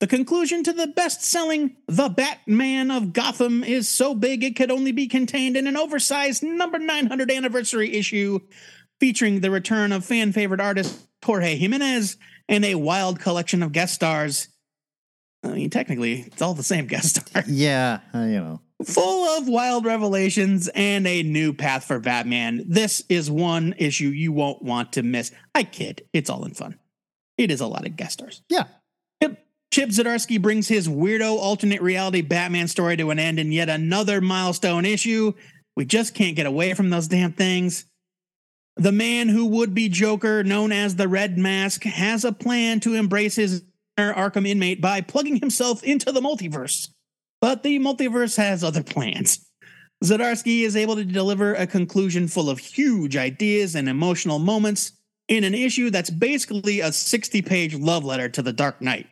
[0.00, 4.70] The conclusion to the best selling The Batman of Gotham is so big it could
[4.70, 8.38] only be contained in an oversized number 900 anniversary issue
[9.00, 12.16] featuring the return of fan favorite artist Jorge Jimenez
[12.48, 14.48] and a wild collection of guest stars.
[15.42, 17.42] I mean, technically, it's all the same guest star.
[17.48, 18.60] yeah, uh, you know.
[18.84, 22.64] Full of wild revelations and a new path for Batman.
[22.68, 25.32] This is one issue you won't want to miss.
[25.54, 26.78] I kid, it's all in fun.
[27.36, 28.42] It is a lot of guest stars.
[28.48, 28.64] Yeah.
[29.70, 34.20] Chip, Zdarsky brings his weirdo alternate reality Batman story to an end in yet another
[34.20, 35.34] milestone issue.
[35.76, 37.84] We just can't get away from those damn things.
[38.76, 42.94] The man who would be Joker, known as the Red Mask, has a plan to
[42.94, 43.62] embrace his
[43.98, 46.88] Arkham inmate by plugging himself into the multiverse.
[47.40, 49.44] But the multiverse has other plans.
[50.02, 54.92] Zdarsky is able to deliver a conclusion full of huge ideas and emotional moments
[55.26, 59.06] in an issue that's basically a 60 page love letter to the Dark Knight.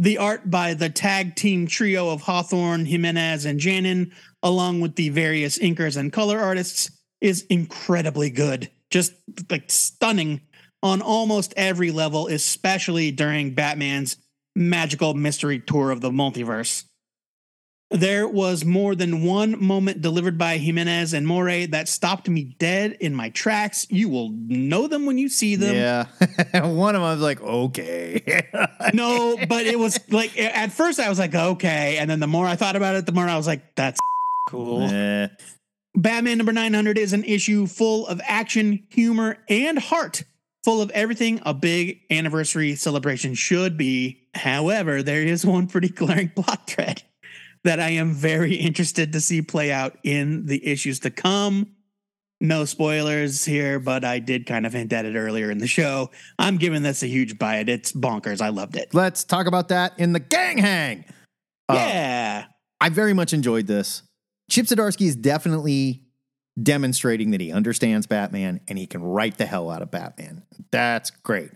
[0.00, 5.10] The art by the tag team trio of Hawthorne, Jimenez, and Janin, along with the
[5.10, 6.90] various inkers and color artists,
[7.20, 8.70] is incredibly good.
[8.88, 9.12] Just
[9.50, 10.40] like stunning
[10.82, 14.16] on almost every level, especially during Batman's
[14.56, 16.84] magical mystery tour of the multiverse.
[17.90, 22.96] There was more than one moment delivered by Jimenez and Morey that stopped me dead
[23.00, 23.84] in my tracks.
[23.90, 25.74] You will know them when you see them.
[25.74, 26.06] Yeah.
[26.68, 28.48] One of them I was like, okay.
[28.94, 31.98] No, but it was like at first I was like, okay.
[31.98, 33.98] And then the more I thought about it, the more I was like, that's
[34.48, 34.88] cool.
[35.96, 40.22] Batman number 900 is an issue full of action, humor, and heart,
[40.64, 44.20] full of everything a big anniversary celebration should be.
[44.34, 47.02] However, there is one pretty glaring plot thread
[47.64, 51.74] that I am very interested to see play out in the issues to come.
[52.42, 56.10] No spoilers here, but I did kind of hint at it earlier in the show.
[56.38, 57.68] I'm giving this a huge buy it.
[57.68, 58.40] It's bonkers.
[58.40, 58.94] I loved it.
[58.94, 61.04] Let's talk about that in the gang hang.
[61.68, 62.44] Uh, yeah.
[62.80, 64.02] I very much enjoyed this.
[64.50, 66.02] Chip Zdarsky is definitely
[66.60, 70.42] demonstrating that he understands Batman and he can write the hell out of Batman.
[70.70, 71.50] That's great.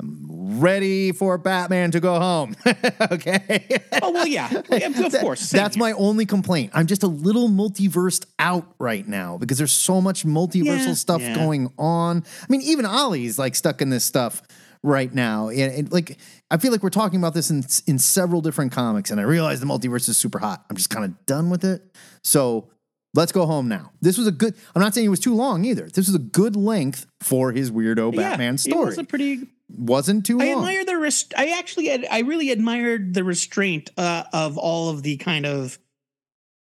[0.00, 2.56] I'm ready for Batman to go home.
[3.12, 3.66] okay.
[4.02, 4.50] Oh, well, yeah.
[4.70, 5.40] Of course.
[5.40, 5.80] Same That's here.
[5.80, 6.72] my only complaint.
[6.74, 11.20] I'm just a little multiversed out right now because there's so much multiversal Yeah, stuff
[11.20, 11.34] yeah.
[11.34, 12.24] going on.
[12.42, 14.42] I mean, even Ollie's like stuck in this stuff
[14.82, 15.48] right now.
[15.48, 16.18] And, and, like,
[16.50, 19.60] I feel like we're talking about this in in several different comics, and I realize
[19.60, 20.64] the multiverse is super hot.
[20.70, 21.82] I'm just kind of done with it.
[22.24, 22.70] So
[23.14, 23.92] let's go home now.
[24.00, 24.54] This was a good.
[24.74, 25.84] I'm not saying it was too long either.
[25.86, 28.82] This was a good length for his weirdo Yeah, Batman story.
[28.82, 30.58] It was a pretty Wasn't too I long.
[30.58, 31.32] admire the rest.
[31.36, 35.78] I actually, ad- I really admired the restraint uh, of all of the kind of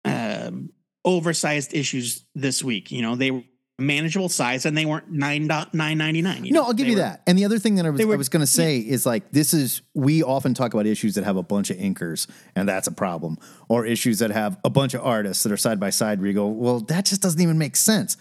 [0.05, 0.71] um,
[1.05, 2.91] oversized issues this week.
[2.91, 3.43] You know, they were
[3.79, 6.43] manageable size and they weren't nine nine ninety nine.
[6.51, 7.23] No, I'll give you that.
[7.27, 9.31] And the other thing that I was, were- I was going to say is like
[9.33, 12.87] this is we often talk about issues that have a bunch of inkers, and that's
[12.87, 13.39] a problem,
[13.69, 16.21] or issues that have a bunch of artists that are side by side.
[16.21, 18.17] Where you go, well, that just doesn't even make sense.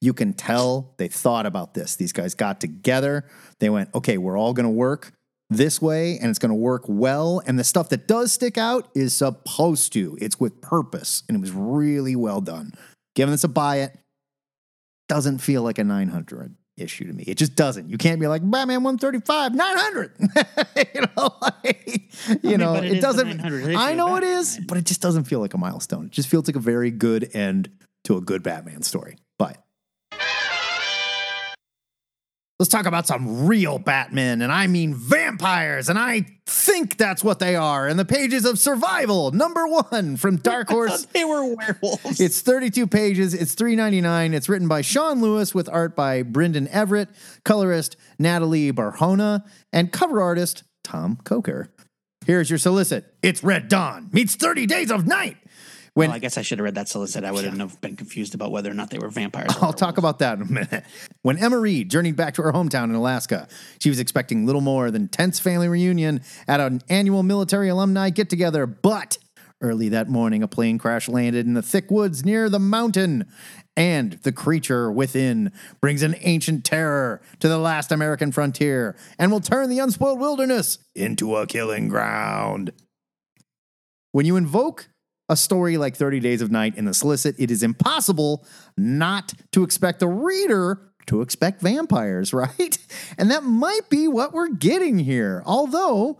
[0.00, 1.96] You can tell they thought about this.
[1.96, 3.24] These guys got together.
[3.60, 5.12] They went, okay, we're all going to work
[5.48, 7.40] this way, and it's going to work well.
[7.46, 10.18] And the stuff that does stick out is supposed to.
[10.20, 12.72] It's with purpose, and it was really well done.
[13.14, 13.96] Giving this a buy it
[15.08, 17.24] doesn't feel like a 900 issue to me.
[17.24, 17.88] It just doesn't.
[17.88, 20.12] You can't be like Batman 135, 900.
[20.94, 23.40] you know, like, you mean, know, but it it, is doesn't.
[23.40, 24.64] I know it Batman.
[24.66, 26.06] but it just doesn't feel like a milestone.
[26.06, 27.70] It just feels like a very good end
[28.04, 29.16] to a good Batman story.
[32.58, 37.38] Let's talk about some real Batman, and I mean vampires, and I think that's what
[37.38, 37.86] they are.
[37.86, 41.04] In the pages of Survival, number one from Dark Horse.
[41.12, 42.18] they were werewolves.
[42.18, 43.34] It's 32 pages.
[43.34, 44.32] It's 3.99.
[44.32, 47.10] It's written by Sean Lewis with art by Brendan Everett,
[47.44, 51.68] colorist Natalie Barahona, and cover artist Tom Coker.
[52.24, 53.04] Here's your solicit.
[53.22, 55.36] It's Red Dawn meets 30 Days of Night.
[55.96, 57.24] When well, I guess I should have read that solicit.
[57.24, 59.48] I wouldn't have been confused about whether or not they were vampires.
[59.62, 60.84] I'll talk about that in a minute.
[61.22, 63.48] When Emma Reed journeyed back to her hometown in Alaska,
[63.80, 68.28] she was expecting little more than tense family reunion at an annual military alumni get
[68.28, 68.66] together.
[68.66, 69.16] But
[69.62, 73.24] early that morning, a plane crash landed in the thick woods near the mountain,
[73.74, 79.40] and the creature within brings an ancient terror to the last American frontier and will
[79.40, 82.72] turn the unspoiled wilderness into a killing ground.
[84.12, 84.90] When you invoke
[85.28, 88.44] a story like 30 Days of Night in the solicit, it is impossible
[88.76, 92.78] not to expect the reader to expect vampires, right?
[93.18, 95.42] And that might be what we're getting here.
[95.46, 96.18] Although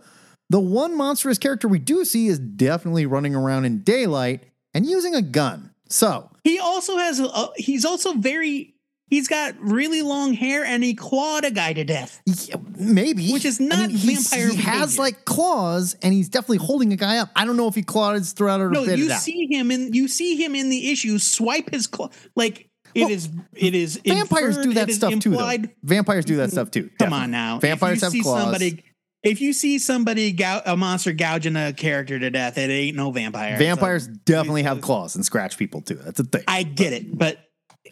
[0.49, 4.43] the one monstrous character we do see is definitely running around in daylight
[4.73, 5.71] and using a gun.
[5.89, 7.19] So, He also has.
[7.19, 8.73] A, he's also very.
[9.09, 12.21] He's got really long hair and he clawed a guy to death.
[12.25, 13.31] yeah, maybe.
[13.31, 17.17] Which is not he's- vampire He has like claws and he's definitely holding a guy
[17.19, 17.29] up.
[17.35, 19.93] I don't know if he clawed his throat or No, you see him in.
[19.93, 21.19] You see him in the issue.
[21.19, 22.09] Swipe his claw.
[22.35, 23.29] Like it Well, is.
[23.55, 23.97] It is.
[24.05, 25.57] Vampires inferred, do that stuff too, though.
[25.83, 26.83] Vampires do that stuff too.
[26.83, 26.95] Mm-hmm.
[26.97, 27.23] Come definitely.
[27.23, 27.59] on now.
[27.59, 28.41] Vampires have see claws.
[28.43, 28.83] Somebody,
[29.23, 33.11] if you see somebody gou- a monster gouging a character to death, it ain't no
[33.11, 33.57] vampire.
[33.57, 35.95] Vampires So, definitely have claws and scratch people too.
[35.95, 36.43] That's a thing.
[36.47, 37.37] I get it, but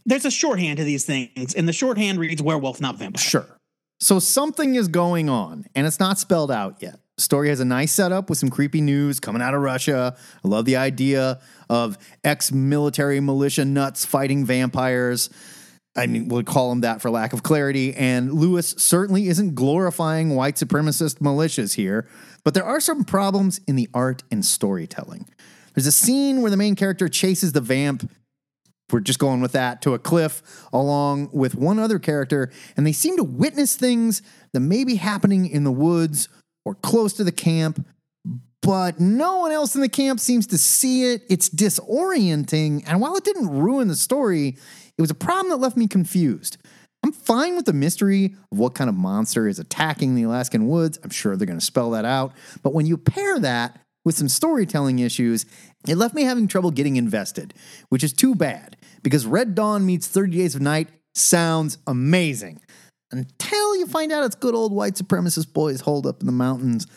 [0.05, 3.23] there's a shorthand to these things, and the shorthand reads werewolf, not vampire.
[3.23, 3.45] Sure.
[3.99, 6.99] So something is going on, and it's not spelled out yet.
[7.17, 10.17] Story has a nice setup with some creepy news coming out of Russia.
[10.43, 11.39] I love the idea
[11.69, 15.29] of ex-military militia nuts fighting vampires.
[15.95, 17.95] I mean, we'll call them that for lack of clarity.
[17.95, 22.05] And Lewis certainly isn't glorifying white supremacist militias here,
[22.43, 25.25] but there are some problems in the art and storytelling.
[25.73, 28.11] There's a scene where the main character chases the vamp
[28.91, 32.91] we're just going with that to a cliff along with one other character and they
[32.91, 34.21] seem to witness things
[34.53, 36.29] that may be happening in the woods
[36.65, 37.85] or close to the camp
[38.61, 43.15] but no one else in the camp seems to see it it's disorienting and while
[43.15, 44.57] it didn't ruin the story
[44.97, 46.57] It was a problem that left me confused.
[47.03, 50.99] I'm fine with the mystery of what kind of monster is attacking the Alaskan woods.
[51.03, 52.33] I'm sure they're going to spell that out.
[52.63, 55.45] But when you pair that with some storytelling issues,
[55.87, 57.53] it left me having trouble getting invested,
[57.89, 62.61] which is too bad because Red Dawn meets 30 Days of Night sounds amazing.
[63.11, 66.87] Until you find out it's good old white supremacist boys holed up in the mountains,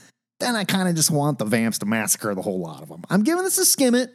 [0.40, 3.02] then I kind of just want the vamps to massacre the whole lot of them.
[3.11, 4.14] I'm giving this a skim it.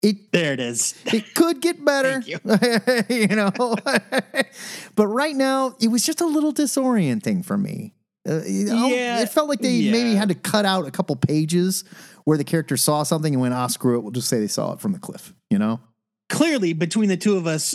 [0.00, 0.94] It There it is.
[1.06, 2.22] it could get better.
[2.22, 3.26] Thank you.
[3.36, 3.50] know.
[4.94, 7.94] but right now, it was just a little disorienting for me.
[8.28, 11.84] Uh, Yeah, it felt like they maybe had to cut out a couple pages
[12.24, 14.02] where the character saw something and went, "Ah, screw it.
[14.02, 15.80] We'll just say they saw it from the cliff." You know?
[16.28, 17.74] Clearly, between the two of us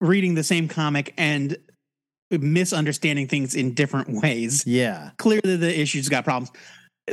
[0.00, 1.56] reading the same comic and
[2.30, 5.10] misunderstanding things in different ways, Yeah.
[5.18, 6.50] clearly the issues got problems.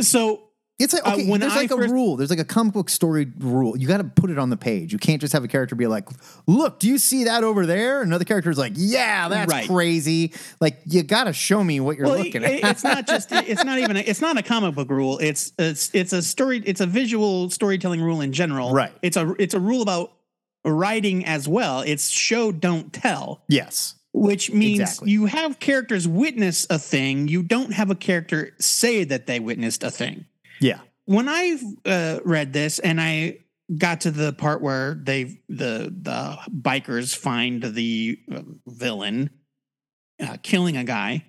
[0.02, 0.49] So
[0.80, 2.16] It's like Uh, okay, when there's I like a rule.
[2.16, 3.78] There's like a comic book story rule.
[3.78, 4.94] You got to put it on the page.
[4.94, 6.08] You can't just have a character be like,
[6.48, 9.68] "Look, do you see that over there?" Another character is like, "Yeah, that's Right.
[9.68, 12.72] crazy." Like you got to show me what you're well, looking it- at.
[12.72, 15.20] it's not just it's not even a, it's not a comic book rule.
[15.20, 16.64] It's it's it's a story.
[16.66, 18.72] It's a visual storytelling rule in general.
[18.74, 18.94] Right.
[19.02, 20.14] It's a it's a rule about
[20.66, 21.82] writing as well.
[21.82, 23.42] It's show don't tell.
[23.48, 23.96] yes.
[24.12, 25.12] which means Exactly.
[25.12, 29.84] you have characters witness a thing you don't have a character say that they witnessed
[29.84, 30.26] a thing
[30.60, 30.80] Yeah.
[31.06, 33.40] when i uh, read this and i
[33.78, 39.30] got to the part where they the the bikers find the uh, villain
[40.22, 41.26] uh, killing a guy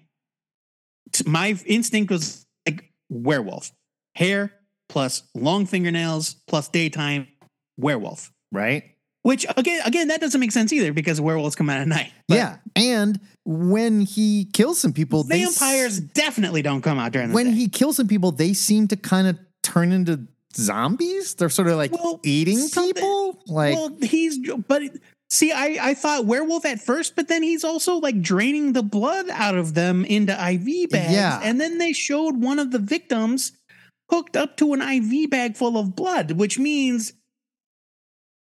[1.26, 3.72] my instinct was like werewolf
[4.14, 4.52] hair
[4.88, 7.28] plus long fingernails plus daytime
[7.76, 8.96] werewolf Right.
[9.22, 12.34] Which again again that doesn't make sense either because werewolves come out at night But-
[12.36, 17.28] yeah, and when he kills some people, they s- Vampires definitely don't come out during
[17.30, 17.52] the when day.
[17.52, 21.34] he kills some people, they seem to kind of turn into zombies.
[21.34, 23.42] They're sort of like Well, eating people.
[23.46, 24.82] Like well, he's but
[25.30, 29.28] see, I I thought werewolf at first, but then he's also like draining the blood
[29.30, 31.12] out of them into IV bags.
[31.12, 31.40] Yeah.
[31.42, 33.52] and then they showed one of the victims
[34.10, 37.12] hooked up to an IV bag full of blood, which means.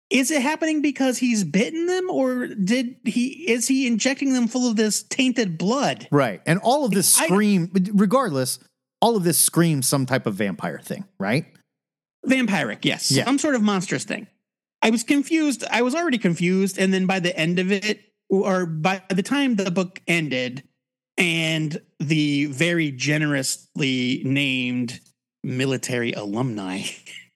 [0.10, 3.50] Is it happening because he's bitten them, or did he?
[3.50, 6.08] Is he injecting them full of this tainted blood?
[6.12, 7.72] right, and all of this I- scream.
[7.94, 8.60] regardless,
[9.02, 11.46] all of this screams some type of vampire thing, right?
[12.26, 13.12] Vampiric, yes.
[13.12, 13.26] Yeah.
[13.26, 14.28] Some sort of monstrous thing.
[14.82, 15.64] I was confused.
[15.70, 16.78] I was already confused.
[16.78, 20.64] And then by the end of it, or by the time the book ended,
[21.18, 25.00] and the very generously named
[25.44, 26.82] military alumni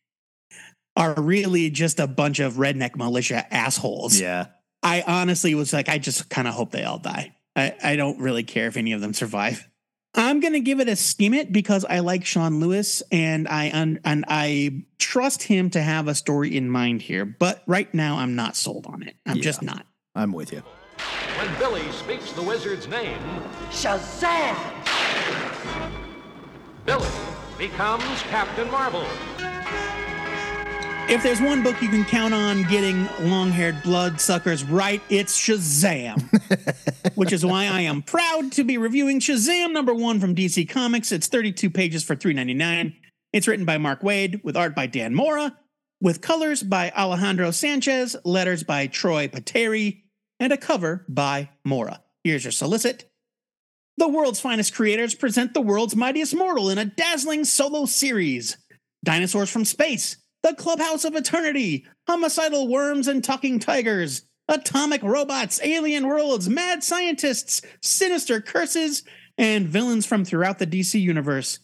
[0.96, 4.20] are really just a bunch of redneck militia assholes.
[4.20, 4.48] Yeah,
[4.84, 7.36] I honestly was like, I just kind of hope they all die.
[7.56, 9.68] I, I don't really care if any of them survive.
[10.14, 14.00] I'm gonna give it a skim it because I like Sean Lewis and I un,
[14.04, 17.26] and I trust him to have a story in mind here.
[17.26, 19.16] But right now, I'm not sold on it.
[19.26, 19.86] I'm just not.
[20.14, 20.64] I'm with you.
[21.38, 23.18] When Billy speaks the wizard's name,
[23.70, 24.58] Shazam!
[26.86, 27.08] Billy
[27.58, 29.06] becomes Captain Marvel.
[31.10, 36.22] If there's one book you can count on getting long-haired bloodsuckers right, it's Shazam.
[37.16, 41.12] Which is why I am proud to be reviewing Shazam number one from DC Comics.
[41.12, 42.96] It's 32 pages for $3.99.
[43.34, 45.58] It's written by Mark Waid with art by Dan Mora,
[46.02, 50.04] with colors by Alejandro Sanchez, letters by Troy Peteri,
[50.40, 52.02] and a cover by Mora.
[52.24, 53.10] Here's your solicit.
[53.98, 58.58] The world's finest creators present the world's mightiest mortal in a dazzling solo series.
[59.04, 66.08] Dinosaurs from space, the Clubhouse of Eternity, homicidal worms and talking tigers, atomic robots, alien
[66.08, 69.04] worlds, mad scientists, sinister curses,
[69.38, 71.60] and villains from throughout the DC universe.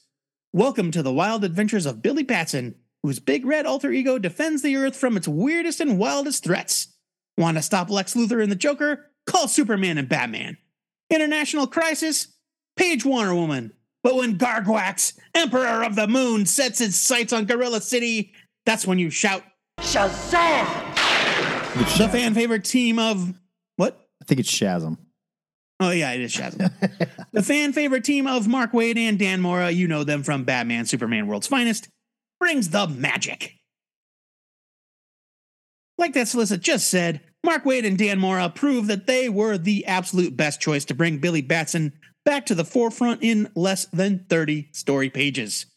[0.53, 4.75] Welcome to the wild adventures of Billy Batson, whose big red alter ego defends the
[4.75, 6.89] Earth from its weirdest and wildest threats.
[7.35, 9.07] Want to stop Lex Luthor and the Joker?
[9.25, 10.57] Call Superman and Batman.
[11.09, 12.27] International crisis?
[12.75, 13.73] Page Wonder Woman.
[14.03, 18.33] But when Gargwax, Emperor of the Moon, sets his sights on Gorilla City,
[18.67, 19.43] that's when you shout,
[19.79, 20.67] Shazam!
[21.97, 23.33] the fan favorite team of
[23.77, 23.97] what?
[24.21, 24.97] I think it's Shazam.
[25.79, 26.71] Oh yeah, it is Shazam.
[27.31, 30.85] the fan favorite team of Mark Waid and Dan Mora, you know them from Batman,
[30.85, 31.87] Superman, World's Finest,
[32.41, 33.53] brings the magic.
[35.97, 39.85] Like that solicit just said, Mark Waid and Dan Mora prove that they were the
[39.85, 41.93] absolute best choice to bring Billy Batson
[42.25, 45.67] back to the forefront in less than 30 story pages.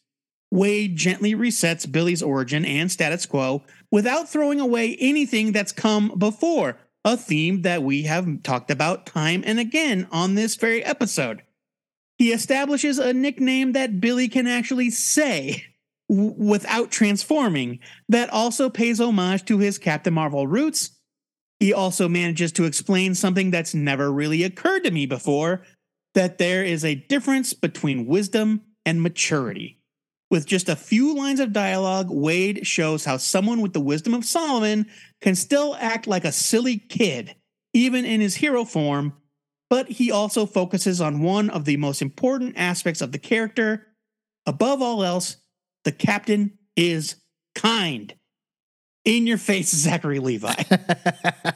[0.52, 6.76] Waid gently resets Billy's origin and status quo without throwing away anything that's come before,
[7.04, 11.42] a theme that we have talked about time and again on this very episode.
[12.18, 15.64] He establishes a nickname that Billy can actually say
[16.08, 17.78] w- without transforming,
[18.08, 20.90] that also pays homage to his Captain Marvel roots
[21.60, 25.62] he also manages to explain something that's never really occurred to me before
[26.14, 29.78] that there is a difference between wisdom and maturity.
[30.30, 34.24] With just a few lines of dialogue, Waid shows how someone with the wisdom of
[34.24, 34.86] Solomon
[35.20, 37.34] can still act like a silly kid,
[37.72, 39.14] even in his hero form,
[39.68, 43.88] but he also focuses on one of the most important aspects of the character.
[44.46, 45.36] Above all else,
[45.84, 47.16] the captain is
[47.56, 48.14] kind.
[49.04, 50.62] In your face, Zachary Levi.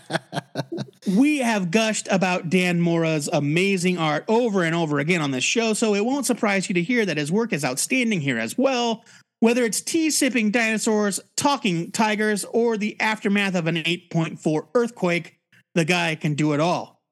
[1.17, 5.75] we have gushed about Dan Mora's amazing art over and over again on this show,
[5.75, 9.05] so it won't surprise you to hear that his work is outstanding here as well.
[9.41, 15.39] Whether it's tea sipping dinosaurs, talking tigers, or the aftermath of an 8.4 earthquake,
[15.75, 17.03] the guy can do it all.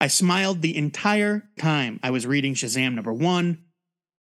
[0.00, 3.64] I smiled the entire time I was reading Shazam number one.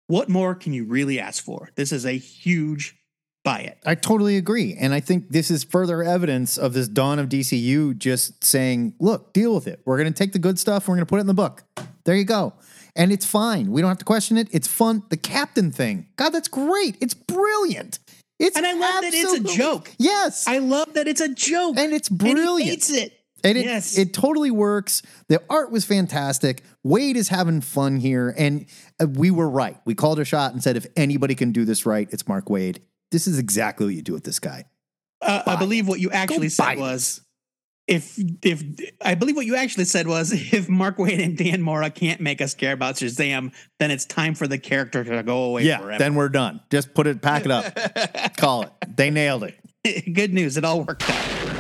[0.08, 1.70] What more can you really ask for?
[1.76, 2.99] This is a huge
[3.44, 3.78] buy it.
[3.86, 4.76] I totally agree.
[4.78, 9.32] And I think this is further evidence of this dawn of DCU just saying, look,
[9.32, 9.80] deal with it.
[9.84, 11.64] We're going to take the good stuff, we're going to put it in the book.
[12.04, 12.54] There you go.
[12.96, 13.70] And it's fine.
[13.70, 14.48] We don't have to question it.
[14.50, 15.04] It's fun.
[15.10, 16.08] The captain thing.
[16.16, 16.96] God, that's great.
[17.00, 17.98] It's brilliant.
[18.38, 19.90] It's And I love that it's a joke.
[19.98, 20.46] Yes.
[20.48, 21.76] I love that it's a joke.
[21.78, 22.70] and it's And he brilliant.
[22.70, 23.12] hates it.
[23.44, 23.96] And it, yes.
[23.96, 25.02] it totally works.
[25.28, 26.62] The art was fantastic.
[26.86, 28.34] Waid is having fun here.
[28.36, 28.66] And
[29.00, 29.78] uh, we were right.
[29.84, 32.78] We called a shot and said, if anybody can do this right, it's Mark Waid.
[33.10, 34.64] This is exactly what you do with this guy.
[35.22, 37.20] Uh, I believe what you actually buy said was
[37.86, 38.62] if if
[39.02, 42.40] I believe what you actually said was if Mark Waid and Dan Mora can't make
[42.40, 45.98] us care about Shazam, then it's time for the character to go away Yeah, forever.
[45.98, 46.60] then we're done.
[46.70, 48.70] Just put it, pack it up, call it.
[48.96, 50.12] They nailed it.
[50.14, 51.59] Good news, it all worked out.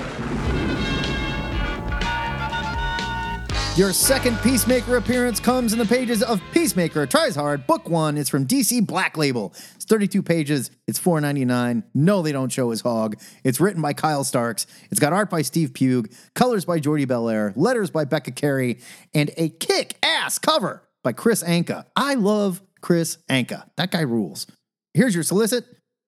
[3.76, 8.18] Your second Peacemaker appearance comes in the pages of Peacemaker Tries Hard, Book One.
[8.18, 9.54] It's from DC Black Label.
[9.76, 10.72] It's 32 pages.
[10.88, 11.84] It's $4.99.
[11.94, 13.16] No, they don't show his hog.
[13.44, 14.66] It's written by Kyle Starks.
[14.90, 16.04] It's got art by Steve Pugh,
[16.34, 18.80] colors by Jordie Bellaire, letters by Becca Carey,
[19.14, 21.86] and a kick ass cover by Kris Anka.
[21.94, 23.70] I love Kris Anka.
[23.76, 24.48] That guy rules.
[24.94, 25.64] Here's your solicit.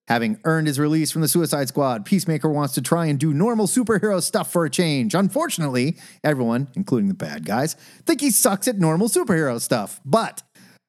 [0.09, 3.67] Having earned his release from the Suicide Squad, Peacemaker wants to try and do normal
[3.67, 5.15] superhero stuff for a change.
[5.15, 7.75] Unfortunately, everyone, including the bad guys,
[8.05, 10.01] think he sucks at normal superhero stuff.
[10.03, 10.43] But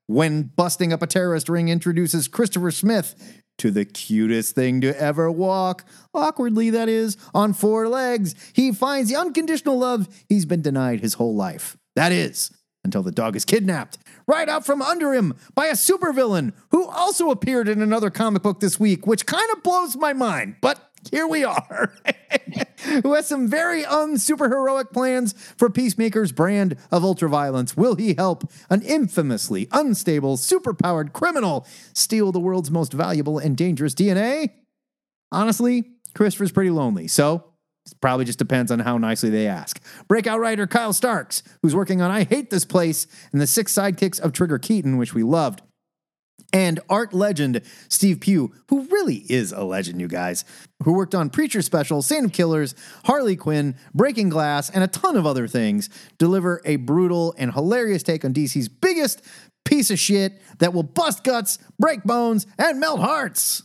[0.08, 5.30] when busting up a terrorist ring introduces Christopher Smith to the cutest thing to ever
[5.30, 11.00] walk, awkwardly that is, on four legs, he finds the unconditional love he's been denied
[11.00, 11.76] his whole life.
[11.94, 12.50] That is,
[12.82, 13.96] until the dog is kidnapped
[14.26, 18.60] right out from under him by a supervillain who also appeared in another comic book
[18.60, 20.56] this week, which kind of blows my mind.
[20.60, 21.92] But here we are.
[23.02, 27.76] who has some very unsuperheroic plans for Peacemaker's brand of ultraviolence.
[27.76, 33.94] Will he help an infamously unstable, superpowered criminal steal the world's most valuable and dangerous
[33.94, 34.50] DNA?
[35.32, 37.53] Honestly, Christopher's pretty lonely, so
[37.86, 39.80] it probably just depends on how nicely they ask.
[40.08, 44.20] Breakout writer Kyle Starks, who's working on I Hate This Place and the six sidekicks
[44.20, 45.62] of Trigger Keaton, which we loved.
[46.52, 50.44] And art legend Steve Pugh, who really is a legend, you guys,
[50.84, 55.16] who worked on Preacher Special, Saint of Killers, Harley Quinn, Breaking Glass, and a ton
[55.16, 59.22] of other things, deliver a brutal and hilarious take on DC's biggest
[59.64, 63.64] piece of shit that will bust guts, break bones, and melt hearts.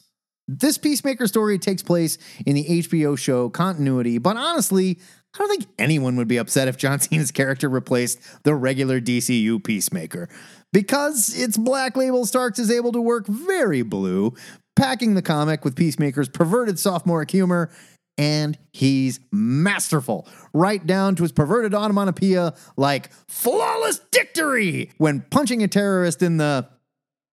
[0.52, 4.97] This Peacemaker story takes place in the HBO show Continuity, but honestly,
[5.36, 9.64] I don't think anyone would be upset if John Cena's character replaced the regular DCU
[9.64, 10.28] Peacemaker.
[10.74, 14.34] Because it's Black Label, Starks is able to work very blue,
[14.76, 17.70] packing the comic with Peacemaker's perverted sophomoric humor,
[18.18, 25.68] and he's masterful, right down to his perverted onomatopoeia like flawless dictory when punching a
[25.68, 26.68] terrorist in the.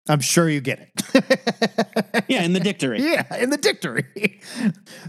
[0.09, 0.92] I'm sure you get it.
[2.28, 3.00] Yeah, in the dictory.
[3.02, 4.40] Yeah, in the dictory.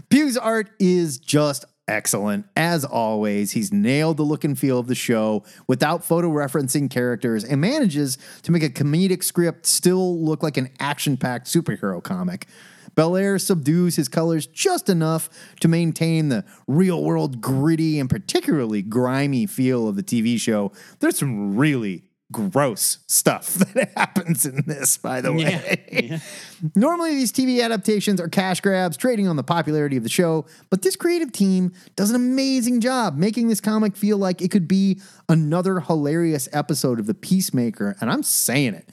[0.08, 2.46] Pugh's art is just excellent.
[2.54, 7.42] As always, he's nailed the look and feel of the show without photo referencing characters
[7.42, 12.46] and manages to make a comedic script still look like an action packed superhero comic.
[12.94, 15.30] Bellaire subdues his colors just enough
[15.60, 20.72] to maintain the real world gritty and particularly grimy feel of the TV show.
[20.98, 26.20] There's some really gross stuff that happens in this, by the way.
[26.74, 30.82] Normally, these TV adaptations are cash grabs, trading on the popularity of the show, but
[30.82, 35.00] this creative team does an amazing job making this comic feel like it could be
[35.28, 38.88] another hilarious episode of The Peacemaker, and I'm saying it.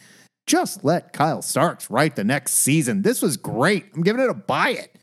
[0.47, 3.01] Just let Kyle Starks write the next season.
[3.01, 3.86] This was great.
[3.95, 4.95] I'm giving it a buy it.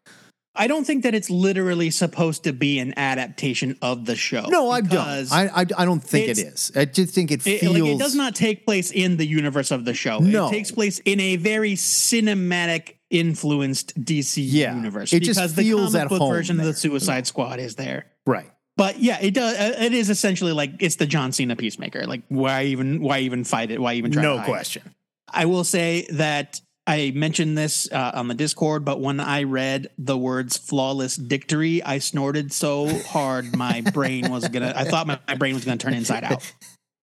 [0.54, 4.42] I don't think that it's literally supposed to be an adaptation of the show.
[4.48, 5.32] No, I don't.
[5.32, 7.74] I, I, I don't think it's- I just think it It, feels.
[7.78, 10.18] like it does not take place in the universe of the show.
[10.18, 10.48] No.
[10.48, 15.12] It takes place in a very cinematic influenced DC Yeah, universe.
[15.12, 17.74] it just because feels the at comic book home version of the Suicide Squad is
[17.76, 18.06] there.
[18.26, 18.50] Right.
[18.76, 19.56] but yeah, it does.
[19.58, 22.06] uh, It is essentially like it's the John Cena Peacemaker.
[22.06, 23.80] Like why even why even fight it?
[23.80, 24.22] Why even try?
[24.22, 24.48] to No hide it?
[24.50, 24.82] question.
[25.28, 29.90] I will say that I mentioned this uh, on the Discord, but when I read
[29.98, 34.72] the words "flawless dictory," I snorted so hard my brain was gonna.
[34.74, 36.52] I thought my, my brain was gonna turn inside out.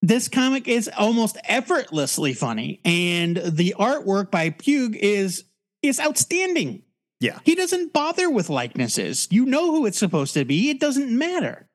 [0.02, 5.46] This comic is almost effortlessly funny, and the artwork by Pugh is
[5.82, 6.84] is outstanding.
[7.20, 7.40] Yeah.
[7.44, 9.28] He doesn't bother with likenesses.
[9.30, 10.70] You know who it's supposed to be.
[10.70, 11.68] It doesn't matter.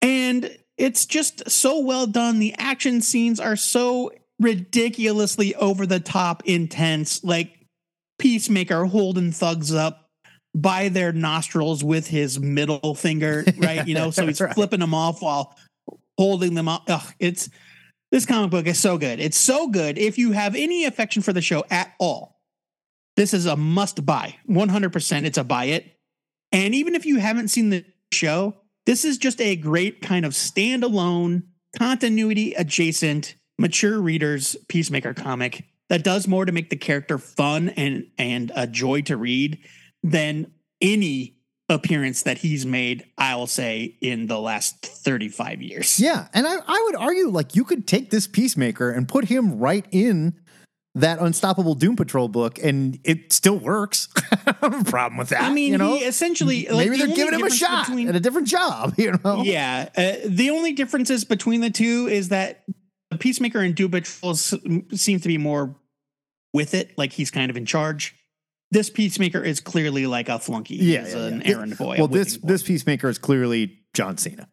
[0.00, 2.38] And it's just so well done.
[2.38, 7.58] The action scenes are so ridiculously over the top intense, like
[8.18, 10.08] Peacemaker holding thugs up
[10.54, 13.86] by their nostrils with his middle finger, right?
[13.86, 14.54] You know, so he's Right.
[14.54, 15.56] flipping them off while
[16.18, 16.84] holding them up.
[16.88, 17.48] Ugh, it's
[18.10, 19.18] this comic book is so good.
[19.20, 19.96] It's so good.
[19.98, 22.36] If you have any affection for the show at all,
[23.16, 24.36] this is a must buy.
[24.48, 25.96] 100% it's a buy it.
[26.52, 30.32] And even if you haven't seen the show, this is just a great kind of
[30.32, 31.44] standalone,
[31.78, 38.06] continuity adjacent, mature readers Peacemaker comic that does more to make the character fun and
[38.18, 39.58] and a joy to read
[40.02, 41.36] than any
[41.68, 45.98] appearance that he's made, I'll say, in the last 35 years.
[46.00, 49.58] Yeah, and I, I would argue like you could take this peacemaker and put him
[49.58, 50.34] right in
[50.94, 54.08] that Unstoppable Doom Patrol book, and it still works.
[54.46, 55.42] I have a problem with that.
[55.42, 58.08] I mean, you know, he essentially like, maybe the they're giving him a shot between-
[58.08, 58.94] at a different job.
[58.98, 62.64] You know, Yeah, uh, the only differences between the two is that
[63.18, 65.74] Peacemaker and Doom Patrol seem to be more
[66.52, 68.14] with it, like he's kind of in charge.
[68.70, 70.76] This Peacemaker is clearly like a flunky.
[70.76, 71.50] yeah, He's yeah, an yeah.
[71.56, 71.96] errand boy.
[71.98, 72.48] Well, this boy.
[72.48, 74.48] this peacemaker is clearly John Cena.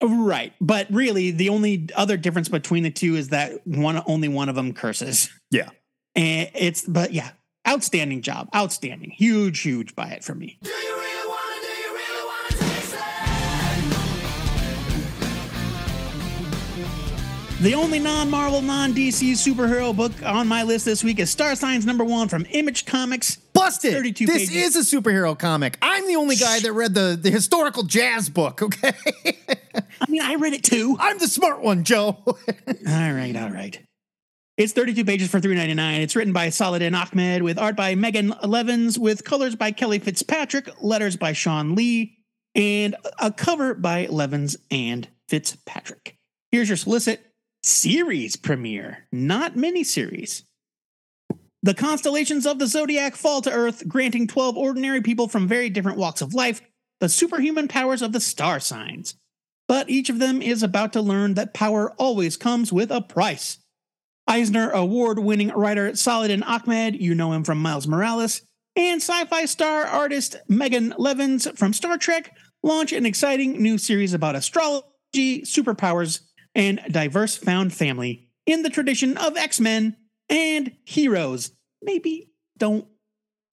[0.00, 4.28] Oh, right, but really, the only other difference between the two is that one only
[4.28, 5.70] one of them curses, Yeah.
[6.14, 7.30] and it's but yeah,
[7.66, 10.58] outstanding job, outstanding, huge, huge buy it for me.
[17.62, 21.56] The only non Marvel, non DC superhero book on my list this week is Star
[21.56, 23.36] Signs number one from Image Comics.
[23.36, 23.94] Busted.
[23.94, 24.76] 32 this pages.
[24.76, 25.78] is a superhero comic.
[25.80, 28.92] I'm the only guy that read the, the historical jazz book, okay?
[29.78, 30.96] I mean, I read it too.
[31.00, 32.18] I'm the smart one, Joe.
[32.26, 32.34] All
[32.86, 33.80] right, all right.
[34.58, 36.00] It's 32 pages for $3.99.
[36.00, 40.70] It's written by Saladin Ahmed with art by Megan Levins, with colors by Kelly Fitzpatrick,
[40.82, 42.18] letters by Shawn Lee,
[42.54, 46.16] and a cover by Levins and Fitzpatrick.
[46.52, 47.25] Here's your solicit
[47.66, 50.42] series premiere, not miniseries.
[51.62, 55.98] The constellations of the zodiac fall to Earth, granting 12 ordinary people from very different
[55.98, 56.62] walks of life
[56.98, 59.16] the superhuman powers of the star signs.
[59.68, 63.58] But each of them is about to learn that power always comes with a price.
[64.26, 68.42] Eisner Award winning writer Saladin Ahmed, you know him from Miles Morales,
[68.76, 74.14] and sci fi star artist Megan Levins from Star Trek launch an exciting new series
[74.14, 76.20] about astrology, superpowers,
[76.56, 79.96] and diverse found family in the tradition of X Men
[80.28, 81.52] and heroes.
[81.82, 82.86] Maybe don't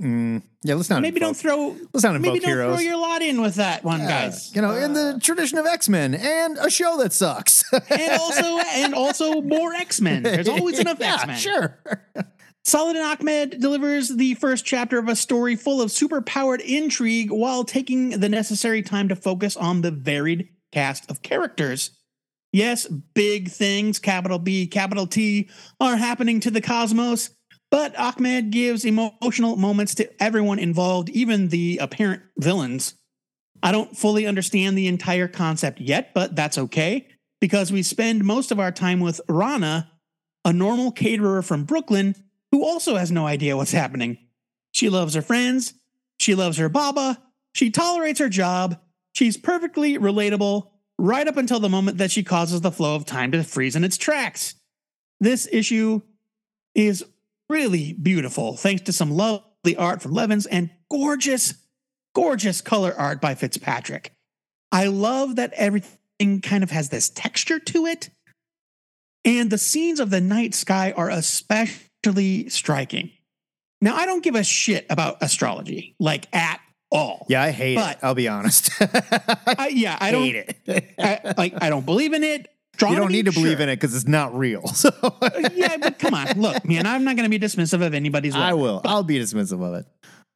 [0.02, 1.04] Mm, yeah, let's not.
[1.04, 2.76] maybe don't throw let's not maybe invoke don't heroes.
[2.78, 4.54] throw your lot in with that one, Yeah, guys.
[4.56, 7.64] You know, in the tradition of X Men and a show that sucks.
[7.72, 10.24] and also and also more X Men.
[10.24, 11.38] There's always enough Yeah, X Men.
[11.38, 11.80] Sure.
[12.66, 18.12] Saladin Ahmed delivers the first chapter of a story full of super-powered intrigue while taking
[18.20, 21.92] the necessary time to focus on the varied cast of characters.
[22.54, 25.50] Yes, big things, capital B, capital T,
[25.80, 27.32] are happening to the cosmos,
[27.72, 32.94] but Ahmed gives emotional moments to everyone involved, even the apparent villains.
[33.64, 37.08] I don't fully understand the entire concept yet, but that's okay
[37.42, 39.92] because we spend most of our time with Rana,
[40.46, 42.16] a normal caterer from Brooklyn
[42.52, 44.20] who also has no idea what's happening.
[44.74, 45.74] She loves her friends,
[46.20, 47.20] she loves her Baba,
[47.56, 48.80] she tolerates her job,
[49.14, 53.32] she's perfectly relatable right up until the moment that she causes the flow of time
[53.32, 54.56] to freeze in its tracks.
[55.20, 56.02] This issue
[56.76, 57.04] is
[57.50, 61.56] really beautiful thanks to some lovely art from Levins and gorgeous,
[62.16, 64.14] gorgeous color art by Fitzpatrick.
[64.72, 68.10] I love that everything kind of has this texture to it.
[69.26, 73.12] And the scenes of the night sky are especially striking.
[73.82, 76.60] Now, I don't give a shit about astrology, like at
[76.94, 77.26] all.
[77.28, 78.04] Yeah, I hate But- it.
[78.04, 78.70] I'll be honest.
[78.80, 80.94] I, yeah, I don't hate it.
[81.00, 81.54] I, like.
[81.62, 82.48] I don't believe in it.
[82.82, 84.64] you don't need to believe in it because it's not real.
[84.74, 84.90] So
[85.54, 86.86] yeah, but come on, look, man.
[86.86, 88.36] I'm not going to be dismissive of anybody's.
[88.36, 88.82] I will.
[88.86, 89.86] I'll be dismissive of it.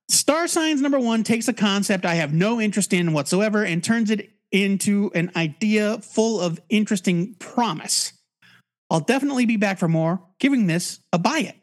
[0.09, 4.09] Star Signs number one takes a concept I have no interest in whatsoever and turns
[4.09, 8.13] it into an idea full of interesting promise.
[8.89, 11.56] I'll definitely be back for more, giving this a buy it.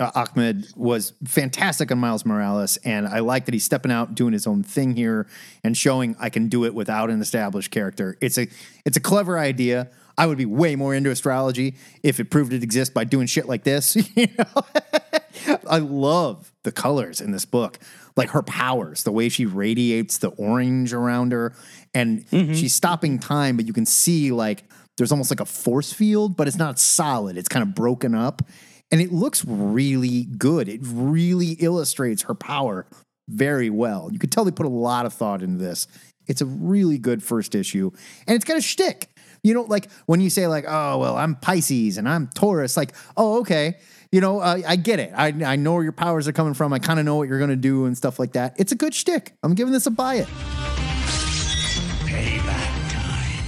[0.00, 4.32] Uh, Ahmed was fantastic on Miles Morales, and I like that he's stepping out, doing
[4.32, 5.28] his own thing here,
[5.62, 8.16] and showing I can do it without an established character.
[8.20, 8.48] It's a
[8.84, 9.90] it's a clever idea.
[10.16, 13.46] I would be way more into astrology if it proved it exists by doing shit
[13.46, 13.96] like this.
[14.16, 15.56] You know?
[15.68, 17.78] I love the colors in this book,
[18.16, 21.54] like her powers, the way she radiates the orange around her,
[21.94, 24.64] and she's stopping time, but you can see like
[24.96, 27.38] there's almost like a force field, but it's not solid.
[27.38, 28.42] It's kind of broken up,
[28.90, 30.68] and it looks really good.
[30.68, 32.86] It really illustrates her power
[33.28, 34.08] very well.
[34.12, 35.86] You could tell they put a lot of thought into this.
[36.26, 37.90] It's a really good first issue,
[38.26, 39.08] and it's got a shtick.
[39.42, 42.94] You know, like when you say like, "Oh, well, I'm Pisces and I'm Taurus," like,
[43.16, 43.78] "Oh, okay."
[44.12, 45.12] You know, uh, I get it.
[45.16, 46.72] I, I know where your powers are coming from.
[46.72, 48.54] I kind of know what you're going to do and stuff like that.
[48.58, 49.34] It's a good shtick.
[49.44, 50.28] I'm giving this a buy it.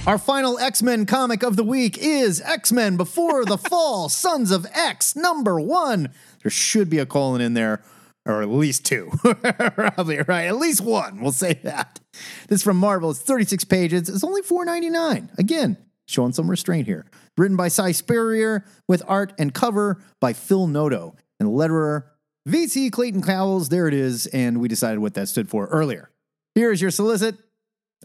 [0.05, 4.51] Our final X Men comic of the week is X Men Before the Fall, Sons
[4.51, 6.09] of X, number one.
[6.41, 7.81] There should be a colon in there,
[8.25, 9.11] or at least two.
[9.21, 10.47] Probably right.
[10.47, 11.21] At least one.
[11.21, 12.01] We'll say that.
[12.49, 13.11] This is from Marvel.
[13.11, 14.09] It's 36 pages.
[14.09, 15.37] It's only $4.99.
[15.37, 17.05] Again, showing some restraint here.
[17.37, 22.03] Written by Si Spurrier with art and cover by Phil Noto and letterer
[22.45, 23.69] VC Clayton Cowles.
[23.69, 24.25] There it is.
[24.27, 26.09] And we decided what that stood for earlier.
[26.55, 27.37] Here is your solicit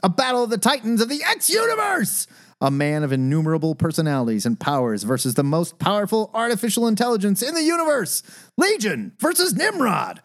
[0.03, 2.27] a battle of the titans of the X universe.
[2.61, 7.63] A man of innumerable personalities and powers versus the most powerful artificial intelligence in the
[7.63, 8.23] universe.
[8.57, 10.21] Legion versus Nimrod.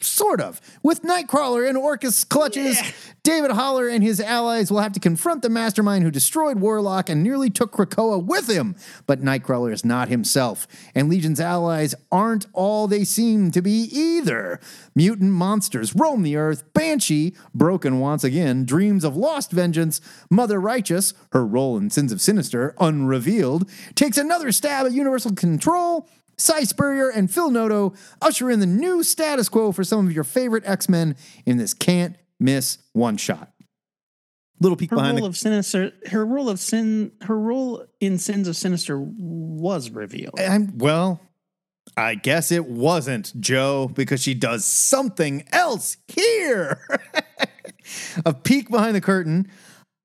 [0.00, 0.60] Sort of.
[0.82, 2.78] With Nightcrawler in Orchis clutches,
[3.22, 7.22] David Haller and his allies will have to confront the mastermind who destroyed Warlock and
[7.22, 8.76] nearly took Krakoa with him.
[9.06, 14.60] But Nightcrawler is not himself, and Legion's allies aren't all they seem to be either.
[14.94, 16.74] Mutant monsters roam the earth.
[16.74, 20.02] Banshee, broken once again, dreams of lost vengeance.
[20.30, 26.06] Mother Righteous, her role in Sins of Sinister unrevealed, takes another stab at universal control.
[26.38, 30.24] Si Spurrier and Phil Noto usher in the new status quo for some of your
[30.24, 33.52] favorite X Men in this can't miss one shot.
[34.60, 38.18] Little peek Her behind role the of sinister, her role of sin, her role in
[38.18, 40.40] Sins of Sinister was revealed.
[40.40, 41.20] I'm, well,
[41.96, 46.80] I guess it wasn't Joe because she does something else here.
[48.24, 49.50] a peek behind the curtain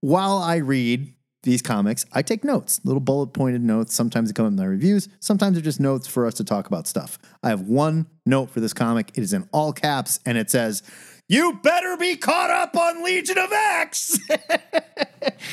[0.02, 1.14] while I read
[1.44, 3.94] these comics, I take notes, little bullet pointed notes.
[3.94, 6.88] Sometimes they come in my reviews, sometimes they're just notes for us to talk about
[6.88, 7.18] stuff.
[7.42, 9.12] I have one note for this comic.
[9.16, 10.84] It is in all caps and it says,
[11.28, 14.20] You better be caught up on Legion of X.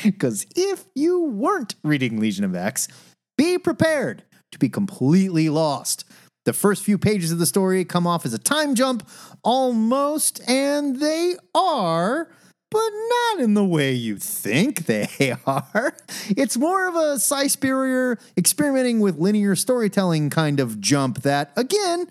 [0.03, 2.87] Because if you weren't reading Legion of X,
[3.37, 6.05] be prepared to be completely lost.
[6.45, 9.07] The first few pages of the story come off as a time jump,
[9.43, 12.29] almost, and they are,
[12.71, 15.95] but not in the way you think they are.
[16.29, 22.07] It's more of a Si Spurrier experimenting with linear storytelling kind of jump that, again,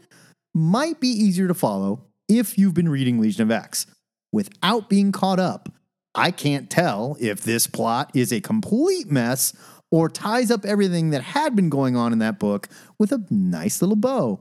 [0.55, 3.87] might be easier to follow if you've been reading Legion of X.
[4.33, 5.73] Without being caught up,
[6.15, 9.55] I can't tell if this plot is a complete mess
[9.91, 13.81] or ties up everything that had been going on in that book with a nice
[13.81, 14.41] little bow.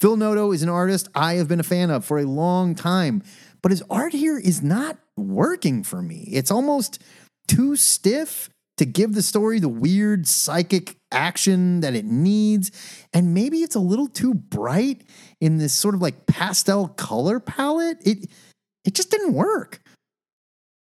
[0.00, 3.22] Phil Noto is an artist I have been a fan of for a long time,
[3.64, 6.28] but his art here is not working for me.
[6.30, 7.02] It's almost
[7.48, 12.70] too stiff to give the story the weird psychic action that it needs.
[13.14, 15.04] And maybe it's a little too bright
[15.40, 18.06] in this sort of like pastel color palette.
[18.06, 18.28] It
[18.84, 19.80] it just didn't work.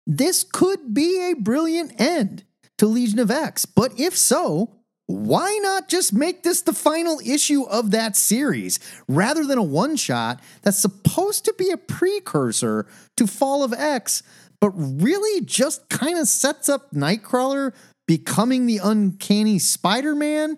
[0.08, 2.46] This could be a brilliant end
[2.78, 4.78] to Legion of X, but if so,
[5.08, 9.96] why not just make this the final issue of that series rather than a one
[9.96, 12.88] shot that's supposed to be a precursor
[13.18, 14.24] to Fall of X,
[14.60, 17.74] but really just kind of sets up Nightcrawler
[18.08, 20.58] becoming the uncanny Spider Man?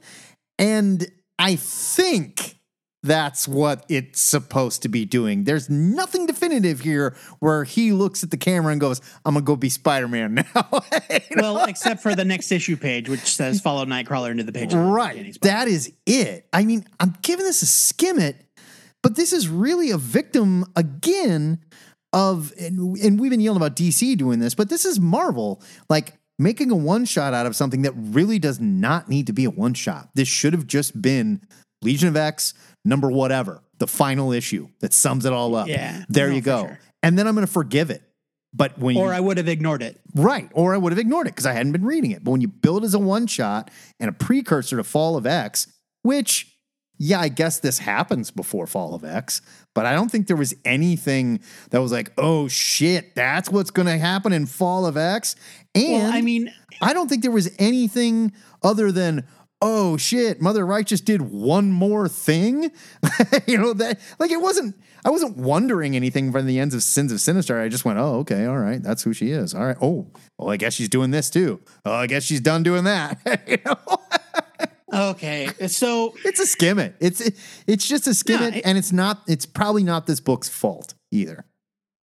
[0.59, 1.07] And
[1.39, 2.57] I think
[3.03, 5.43] that's what it's supposed to be doing.
[5.43, 9.45] There's nothing definitive here where he looks at the camera and goes, I'm going to
[9.45, 10.69] go be Spider Man now.
[11.09, 11.53] You know?
[11.53, 14.73] Well, except for the next issue page, which says follow Nightcrawler into the page.
[14.73, 15.37] Right.
[15.41, 16.47] That is it.
[16.53, 18.37] I mean, I'm giving this a skim it,
[19.01, 21.59] but this is really a victim again
[22.13, 25.61] of, and, and we've been yelling about DC doing this, but this is Marvel.
[25.89, 29.45] Like, making a one shot out of something that really does not need to be
[29.45, 30.09] a one shot.
[30.15, 31.41] This should have just been
[31.83, 32.53] Legion of X,
[32.85, 35.67] number whatever, the final issue that sums it all up.
[35.67, 36.03] Yeah.
[36.09, 36.61] There No, you go.
[36.67, 36.79] sure.
[37.01, 38.01] And then I'm going to forgive it.
[38.55, 39.99] But when Or you I would have ignored it.
[40.13, 40.49] Right.
[40.53, 42.23] Or I would have ignored it because I hadn't been reading it.
[42.23, 45.67] But when you build as a one shot and a precursor to Fall of X,
[46.03, 46.55] which,
[46.99, 49.41] yeah, I guess this happens before Fall of X,
[49.73, 51.39] but I don't think there was anything
[51.71, 55.35] that was like, oh shit, that's what's going to happen in Fall of X.
[55.73, 59.25] And Well, I mean, I don't think there was anything other than,
[59.65, 62.71] oh shit, Mother Righteous did one more thing.
[63.47, 64.75] you know that like it wasn't.
[65.05, 67.59] I wasn't wondering anything from the ends of Sins of Sinister.
[67.59, 69.53] I just went, oh okay, all right, that's who she is.
[69.53, 69.77] All right.
[69.81, 70.07] Oh,
[70.37, 71.59] well, I guess she's doing this too.
[71.85, 73.19] Oh, I guess she's done doing that.
[73.47, 73.77] you know?
[75.11, 76.95] Okay, so It's a skim it.
[76.99, 77.35] It's it,
[77.65, 79.21] it's just a skim it, it- and it's not.
[79.27, 81.45] It's probably not this book's fault either.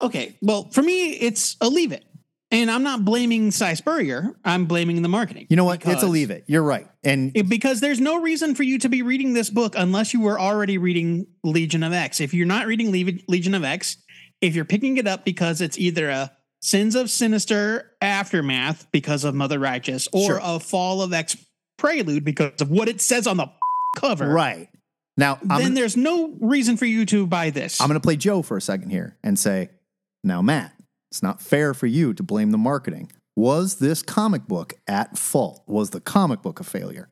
[0.02, 2.04] okay, well, for me, it's a leave it,
[2.50, 4.34] and I'm not blaming Si Spurrier.
[4.44, 5.46] I'm blaming the marketing.
[5.50, 5.86] You know what?
[5.86, 6.44] it's a leave it.
[6.46, 6.86] You're right.
[7.04, 10.20] And It- because there's no reason for you to be reading this book unless you
[10.20, 12.20] were already reading Legion of X.
[12.20, 13.96] If you're not reading Le- Legion of X,
[14.40, 16.32] if you're picking it up because it's either a
[16.62, 20.40] Sins of Sinister aftermath because of Mother Righteous or Sure.
[20.42, 21.36] a Fall of X
[21.78, 23.46] prelude because of what it says on the
[23.96, 24.68] cover, right
[25.16, 27.80] now, I'm then gonna, there's no reason for you to buy this.
[27.80, 29.70] I'm going to play Joe for a second here and say,
[30.22, 30.72] now Matt,
[31.10, 33.10] it's not fair for you to blame the marketing.
[33.36, 35.62] Was this comic book at fault?
[35.66, 37.08] Was the comic book a failure?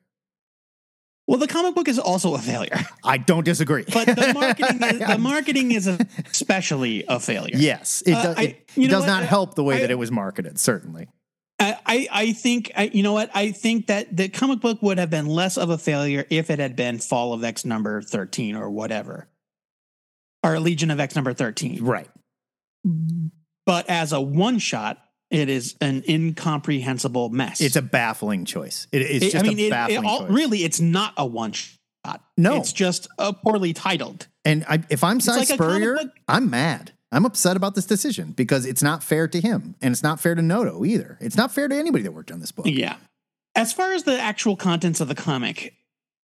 [1.26, 3.84] well, the comic book is also a failure, I don't disagree.
[3.92, 5.86] but the marketing is, the marketing is
[6.30, 7.54] especially a failure.
[7.56, 9.98] yes, it, Uh, does, I- it, it does not help the way I- that it
[9.98, 10.58] was marketed.
[10.58, 11.08] Certainly,
[11.60, 14.96] I, I I think I, you know what I think that the comic book would
[14.98, 18.54] have been less of a failure if it had been Fall of X number thirteen
[18.56, 19.28] or whatever,
[20.42, 21.84] or Legion of X number thirteen.
[21.84, 22.08] right?
[23.68, 24.96] But as a one shot,
[25.30, 27.60] it is an incomprehensible mess.
[27.60, 28.86] It's a baffling choice.
[28.92, 30.30] It, it's It- just I mean, a it, it baffling all, choice.
[30.30, 31.76] really, it's not a one shot.
[32.38, 32.56] No.
[32.56, 34.26] it's just a poorly titled.
[34.46, 36.92] And I, if I'm Si like Spurrier, book- I'm mad.
[37.12, 40.34] I'm upset about this decision because it's not fair to him, and it's not fair
[40.34, 41.18] to Noto either.
[41.20, 42.64] It's not fair to anybody that worked on this book.
[42.66, 42.96] Yeah.
[43.54, 45.74] As far as the actual contents of the comic,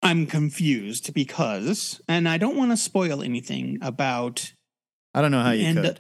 [0.02, 4.54] I'm confused because, and I don't want to spoil anything about
[5.14, 6.00] I don't know how you could.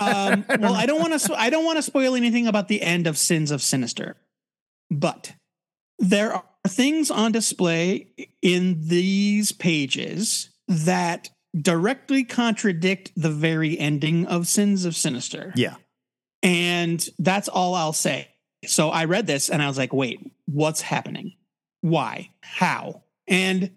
[0.00, 1.34] Um, well, I don't want to.
[1.34, 4.16] I don't want to spoil anything about the end of Sins of Sinister,
[4.90, 5.32] but
[5.98, 8.08] there are things on display
[8.42, 15.76] in these pages that directly contradict the very ending of Sins of Sinister, yeah,
[16.42, 18.28] and that's all I'll say.
[18.66, 21.34] So I read this and I was like, "Wait, what's happening?
[21.80, 22.30] Why?
[22.40, 23.70] How?" And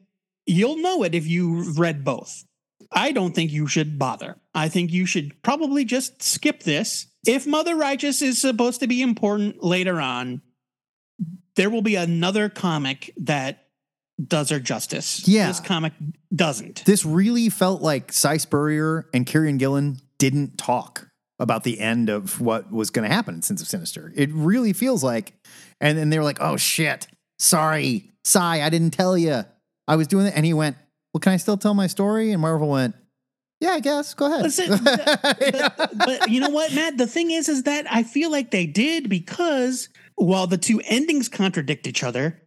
[0.46, 2.46] you'll know it if you've read both.
[2.92, 4.38] I don't think you should bother.
[4.54, 7.08] I think you should probably just skip this.
[7.26, 10.42] If Mother Righteous is supposed to be important later on,
[11.56, 13.68] there will be another comic that
[14.26, 15.28] does her justice.
[15.28, 15.48] Yeah.
[15.48, 15.94] This comic
[16.34, 16.86] doesn't.
[16.86, 21.08] this really felt like Si Spurrier and Kieron Gillen didn't talk
[21.40, 24.12] about the end of what was going to happen in Sins of Sinister.
[24.16, 25.34] It really feels like,
[25.80, 29.46] and then they were like, "Oh shit, sorry, Si, I didn't tell you,
[29.88, 30.76] I was doing it." And he went,
[31.20, 32.96] "Well, can I still tell my story?" And Marvel went,
[33.60, 34.14] "Yeah, I guess.
[34.14, 36.98] Go ahead." Listen, but, but you know what, Matt?
[36.98, 41.28] The thing is, is that I feel like they did because while the two endings
[41.28, 42.42] contradict each other,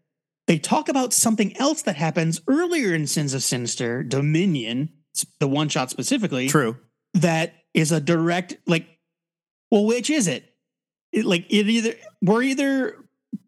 [0.46, 4.90] they talk about something else that happens earlier in Sins of Sinister, Dominion,
[5.38, 6.78] the one shot specifically, True.
[7.14, 8.86] that is a direct, like,
[9.70, 10.44] well, which is it?
[11.12, 11.24] it?
[11.24, 12.96] Like, it either, we're either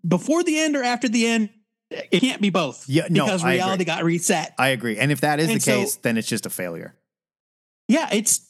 [0.07, 1.51] before the end or after the end.
[2.11, 2.89] It can't be both.
[2.89, 3.59] Yeah, no, because I agree.
[3.63, 4.55] reality got reset.
[4.59, 4.99] I agree.
[4.99, 6.95] And if that is And the so- case, then it's just a failure.
[7.89, 8.49] Yeah, it's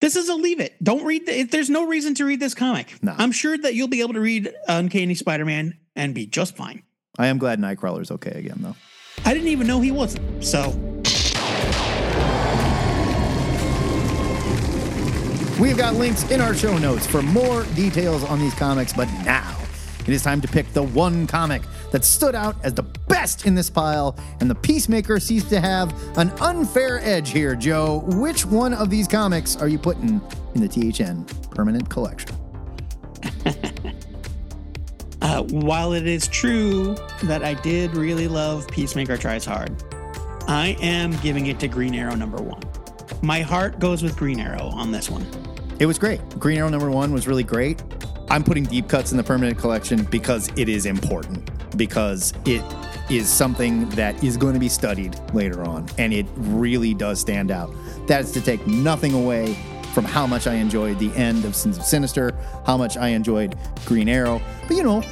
[0.00, 0.74] this is a leave it.
[0.82, 1.26] Don't read.
[1.26, 2.94] The, there's no reason to read this comic.
[3.02, 3.14] No.
[3.16, 6.82] I'm sure that you'll be able to read Uncanny Spider-Man and be just fine.
[7.18, 8.76] I am glad Nightcrawler's okay again, though.
[9.24, 10.44] I didn't even know he wasn't.
[10.44, 10.70] So
[15.60, 19.56] We've got links in our show notes for more details on these comics, but now
[20.00, 21.62] it is time to pick the one comic
[21.94, 25.94] that stood out as the best in this pile, and the Peacemaker seems to have
[26.18, 28.02] an unfair edge here, Joe.
[28.06, 30.20] Which one of these comics are you putting
[30.56, 32.30] in the THN permanent collection?
[35.22, 39.80] uh, while it is true that I did really love Peacemaker Tries Hard,
[40.48, 42.64] I am giving it to Green Arrow number one.
[43.22, 45.24] My heart goes with Green Arrow on this one.
[45.78, 46.20] It was great.
[46.40, 47.84] Green Arrow number one was really great.
[48.30, 52.62] I'm putting deep cuts in the permanent collection because it is important, because it
[53.10, 57.50] is something that is going to be studied later on, and it really does stand
[57.50, 57.72] out.
[58.06, 59.56] That is to take nothing away
[59.92, 62.32] from how much I enjoyed the end of Sins of Sinister,
[62.66, 64.40] how much I enjoyed Green Arrow.
[64.66, 65.02] But you know,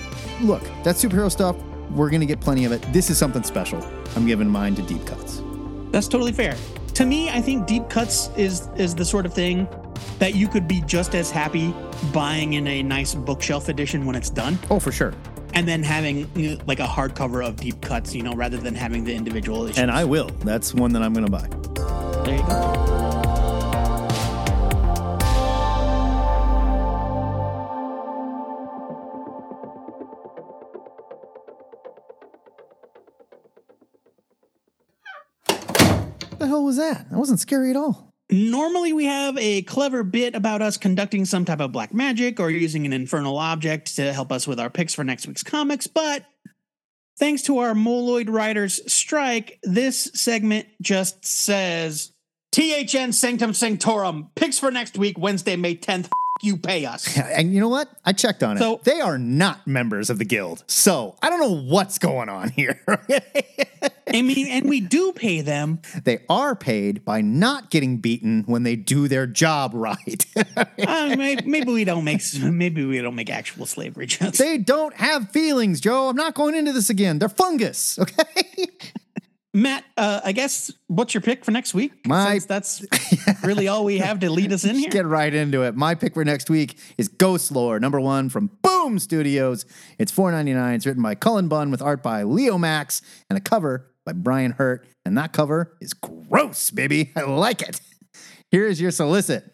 [0.40, 1.56] look, that superhero stuff,
[1.90, 2.82] we're going to get plenty of it.
[2.92, 3.80] This is something special.
[4.16, 5.42] I'm giving mine to deep cuts.
[5.90, 6.56] That's totally fair.
[6.94, 9.68] To me, I think deep cuts is is the sort of thing
[10.18, 11.74] that you could be just as happy
[12.12, 15.14] buying in a nice bookshelf edition when it's done, Oh, for sure
[15.55, 16.28] and then having
[16.66, 19.78] like a hardcover of deep cuts, you know, rather than having the individual issues.
[19.78, 20.28] And I will.
[20.40, 21.48] That's one that I'm going to buy.
[22.24, 22.88] There you go.
[36.38, 37.09] The hell was that?
[37.11, 38.11] That wasn't scary at all.
[38.33, 42.49] Normally, we have a clever bit about us conducting some type of black magic or
[42.49, 46.24] using an infernal object to help us with our picks for next week's comics, but
[47.18, 52.12] thanks to our Moloid Writers strike, this segment just says
[52.53, 56.09] THN Sanctum Sanctorum, picks for next week, Wednesday, May 10th.
[56.43, 57.16] You pay us.
[57.32, 57.88] And you know what?
[58.05, 58.61] I checked on it.
[58.61, 60.64] So- they are not members of the guild.
[60.66, 62.80] So I don't know what's going on here.
[64.14, 65.80] I mean, and we do pay them.
[66.05, 70.26] they are paid by not getting beaten when they do their job right.
[70.36, 74.38] Uh, maybe, maybe we don't make maybe we don't make actual slavery jokes.
[74.38, 76.09] they don't have feelings, Joe.
[76.09, 77.18] I'm not going into this again.
[77.18, 78.66] They're fungus, okay?
[79.55, 81.92] Matt, uh, I guess what's your pick for next week?
[82.07, 82.86] My- Since that's
[83.44, 84.88] really all we have to lead us in here.
[84.88, 85.76] Get right into it.
[85.76, 89.66] My pick for next week is Ghost Lore, number one from Boom Studios.
[89.98, 90.74] It's $4.99.
[90.76, 94.86] It's written by Cullen Bunn with art by Leomacs and a cover by Brian Hurtt.
[95.05, 97.12] And that cover is gross, baby.
[97.14, 97.78] I like it.
[98.50, 99.51] Here is your solicit.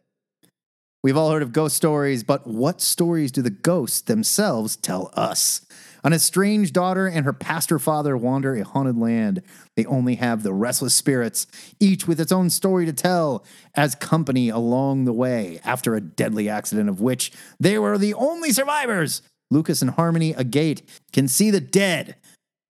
[1.01, 5.65] We've all heard of ghost stories, but what stories do the ghosts themselves tell us?
[6.03, 9.43] An estranged daughter and her pastor father wander a haunted land.
[9.77, 11.47] They only have the restless spirits,
[11.79, 13.45] each with its own story to tell,
[13.77, 17.31] as company along the way after a deadly accident of which
[17.61, 19.23] they were the only survivors.
[19.53, 20.83] Lucas and Harmony Agate
[21.13, 22.17] can see the dead,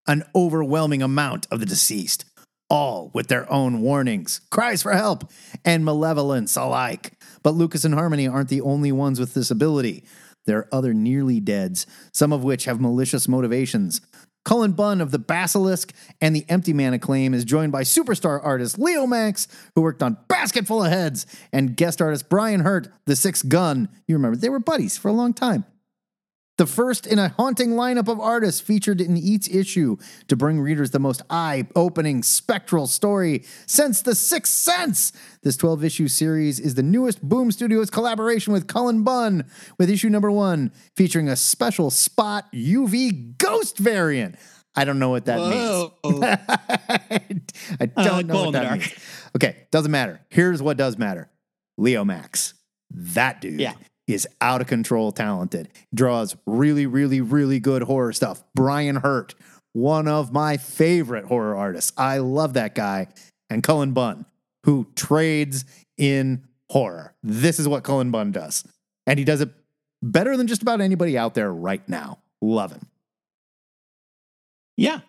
[0.07, 2.27] an overwhelming amount of the deceased,
[2.69, 5.31] all with their own warnings, cries for help,
[5.65, 7.18] and malevolence alike.
[7.49, 10.05] But Lucas and Harmony aren't the only ones with this ability.
[10.45, 14.03] There are other nearly deads, some of which have malicious motivations.
[14.45, 18.79] Cullen Bunn of the Basilisk and the Empty Man acclaim is joined by superstar artist
[18.79, 23.49] Leomacs, who worked on Basket Full of Heads, and guest artist Brian Hurtt, the Sixth
[23.49, 23.89] Gun.
[24.07, 25.65] You remember, they were buddies for a long time.
[26.59, 29.97] The first in a haunting lineup of artists featured in each issue
[30.27, 35.13] to bring readers the most eye opening spectral story since The Sixth Sense.
[35.43, 39.45] This 12 issue series is the newest Boom Studios collaboration with Cullen Bunn,
[39.79, 44.35] with issue number one featuring a special spot UV ghost variant.
[44.75, 45.91] I don't know what that means.
[47.81, 48.79] I don't Uh, know what that dark.
[48.81, 48.95] means.
[49.37, 50.21] Okay, doesn't matter.
[50.31, 51.31] Here's what does matter.
[51.79, 52.55] Leomacs.
[52.91, 53.75] That dude Yeah.
[54.09, 55.69] Is out of control talented.
[55.95, 58.43] Draws really, really, really good horror stuff.
[58.55, 59.35] Brian Hurtt,
[59.75, 61.93] one of my favorite horror artists.
[61.97, 63.09] I love that guy.
[63.51, 64.25] And Cullen Bunn,
[64.65, 65.65] who trades
[65.99, 67.15] in horror.
[67.23, 68.65] This is what Cullen Bunn does.
[69.07, 69.51] And he does it
[70.03, 72.19] better than just about anybody out there right now.
[72.41, 72.89] Love him.
[74.77, 75.01] Yeah,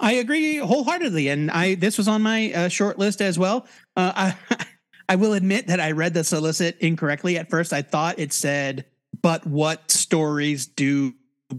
[0.00, 3.66] I agree wholeheartedly, and I this was on my uh, short list as well.
[3.96, 4.66] Uh, I
[5.08, 7.72] I will admit that I read the solicit incorrectly at first.
[7.72, 8.84] I thought it said,
[9.22, 11.14] "But what stories do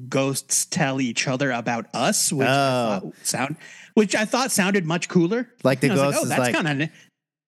[0.07, 2.99] ghosts tell each other about us?" Which I Oh.
[2.99, 3.55] thought sound,
[3.95, 5.49] which I thought sounded much cooler.
[5.63, 6.89] Like the And I was ghost oh, is like- kind of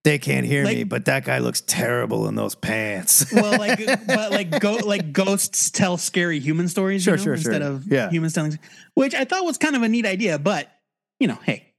[0.03, 3.31] They can't hear Like- me, but that guy looks terrible in those pants.
[3.31, 7.37] well, like, but like go like ghosts tell scary human stories, Sure, you know, sure,
[7.37, 7.51] sure.
[7.53, 8.09] instead of Yeah.
[8.09, 8.57] humans telling,
[8.95, 10.39] which I thought was kind of a neat idea.
[10.39, 10.71] But
[11.19, 11.70] you know, hey,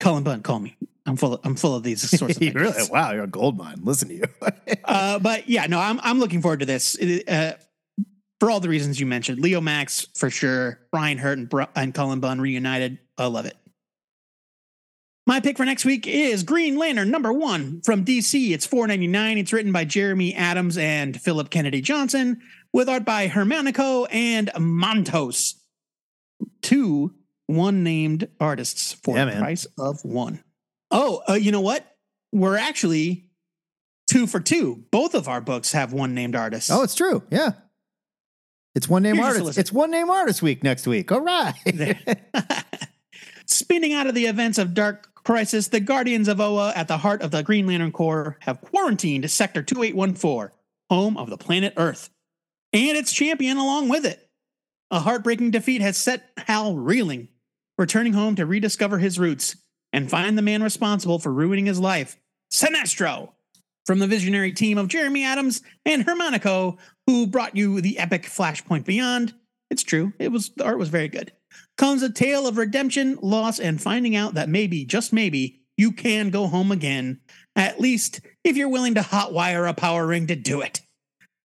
[0.00, 0.76] Cullen Bunn, call me.
[1.06, 1.34] I'm full.
[1.34, 2.54] Of, I'm full of these sorts of ideas.
[2.54, 3.80] really, wow, you're a gold mine.
[3.82, 4.24] Listen to you.
[4.84, 7.54] Uh, but yeah, no, I'm I'm looking forward to this uh,
[8.38, 9.42] for all the reasons you mentioned.
[9.42, 10.80] Leomacs for sure.
[10.92, 12.98] Brian Hurtt and, Br- and Cullen Bunn reunited.
[13.18, 13.56] I love it.
[15.26, 18.52] My pick for next week is Green Lantern number one from DC.
[18.52, 19.38] It's $4.99.
[19.38, 22.40] It's written by Jeremy Adams and Philip Kennedy Johnson,
[22.72, 25.54] with art by Xermanico and Montos.
[26.62, 27.12] Two
[27.46, 29.40] one named artists for Yeah, the man.
[29.42, 30.42] price of one.
[30.90, 31.84] Oh, uh, you know what?
[32.32, 33.30] We're actually
[34.10, 34.84] two for two.
[34.90, 36.70] Both of our books have one named artist.
[36.72, 37.22] oh, it's true.
[37.30, 37.52] Yeah.
[38.74, 39.56] It's one name artist.
[39.58, 41.10] It's one name artist week next week.
[41.10, 41.54] All right.
[43.46, 47.22] Spinning out of the events of Dark Crisis, the Guardians of Oa at the heart
[47.22, 50.50] of the Green Lantern Corps have quarantined Sector 2814,
[50.90, 52.10] home of the planet Earth,
[52.72, 54.28] and its champion along with it.
[54.90, 57.28] A heartbreaking defeat has set Hal reeling,
[57.78, 59.56] returning home to rediscover his roots
[59.92, 62.16] and find the man responsible for ruining his life,
[62.52, 63.32] Sinestro.
[63.86, 66.76] From the visionary team of Jeremy Adams and Xermanico,
[67.06, 69.32] who brought you the epic Flashpoint Beyond.
[69.70, 71.30] It's true, it was the art was very good
[71.76, 76.30] comes a tale of redemption, loss, and finding out that maybe, just maybe, you can
[76.30, 77.20] go home again.
[77.54, 80.80] At least if you're willing to hotwire a power ring to do it.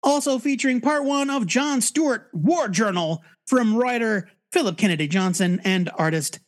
[0.01, 5.89] Also featuring part one of John Stewart War Journal from writer Philip Kennedy Johnson and
[5.97, 6.39] artist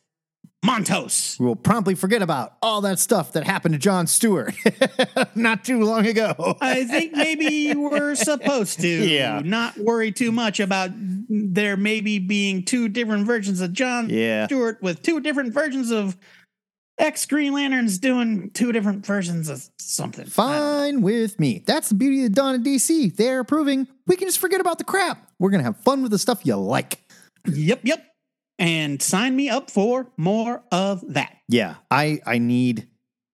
[0.64, 1.38] Montos.
[1.38, 4.54] We'll promptly forget about all that stuff that happened to John Stewart
[5.34, 6.56] not too long ago.
[6.60, 9.42] I think maybe we're supposed to Yeah.
[9.44, 10.90] not worry too much about
[11.28, 14.46] there maybe being two different versions of John Yeah.
[14.46, 16.16] Stewart with two different versions of
[16.98, 20.26] Ex Green Lantern's doing two different versions of something.
[20.26, 21.62] Fine with me.
[21.66, 23.14] That's the beauty of the Dawn and DC.
[23.14, 25.30] They're proving we can just forget about the crap.
[25.38, 26.98] We're going to have fun with the stuff you like.
[27.48, 28.04] Yep, yep.
[28.58, 31.36] And sign me up for more of that.
[31.48, 32.88] Yeah, I, I need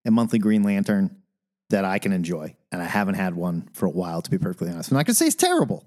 [0.05, 1.21] a monthly Green Lantern
[1.69, 2.55] that I can enjoy.
[2.71, 4.91] And I haven't had one for a while, to be perfectly honest.
[4.91, 5.85] I'm not going to say it's terrible,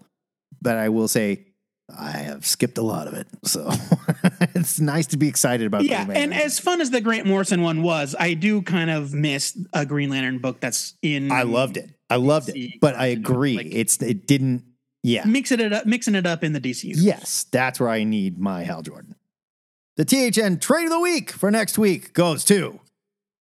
[0.62, 1.47] but I will say
[1.94, 3.28] I have skipped a lot of it.
[3.44, 3.70] So
[4.55, 7.82] it's nice to be excited about Yeah, and as fun as the Grant Morrison one
[7.82, 11.31] was, I do kind of miss a Green Lantern book that's in.
[11.31, 11.90] I loved it.
[12.09, 12.81] I loved it.
[12.81, 13.57] But I agree.
[13.57, 14.65] like- it's it didn't
[15.07, 15.24] yeah.
[15.24, 16.85] mixing it up, mixing it up in the DC.
[16.85, 17.05] universe.
[17.05, 19.15] Yes, that's where I need my Hal Jordan.
[19.97, 22.81] The THN trade of the week for next week goes to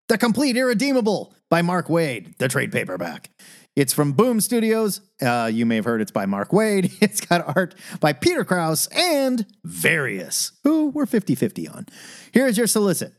[0.09, 3.29] The Complete Irredeemable by Mark Waid, the trade paperback.
[3.75, 5.01] It's from Boom Studios.
[5.19, 6.93] Uh, you may have heard it's by Mark Waid.
[7.01, 11.87] It's got art by Peter Krause and Various, who we're 50 50 on.
[12.31, 13.13] Here's your solicit.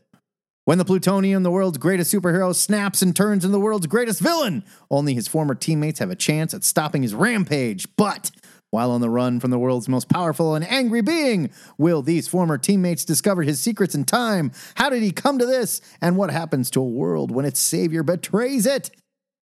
[0.65, 4.63] When the Plutonian, the world's greatest superhero, snaps and turns into the world's greatest villain,
[4.89, 7.87] only his former teammates have a chance at stopping his rampage.
[7.95, 8.31] But
[8.71, 12.57] while on the run from the world's most powerful and angry being, will these former
[12.57, 14.51] teammates discover his secrets in time?
[14.73, 15.81] How did he come to this?
[16.01, 18.89] And what happens to a world when its savior betrays it?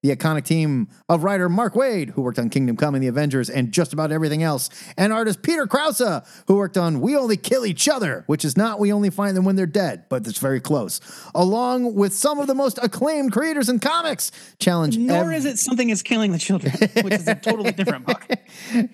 [0.04, 3.50] The iconic team of writer Mark Waid, who worked on Kingdom Come and The Avengers
[3.50, 7.66] and just about everything else, and artist Peter Krause, who worked on We Only Kill
[7.66, 10.60] Each Other, which is not We Only Find Them When They're Dead, but it's very
[10.60, 11.00] close,
[11.34, 15.58] along with some of the most acclaimed creators in comics, challenge Nor ev- is it
[15.58, 18.28] something is killing the children, which is a totally different book.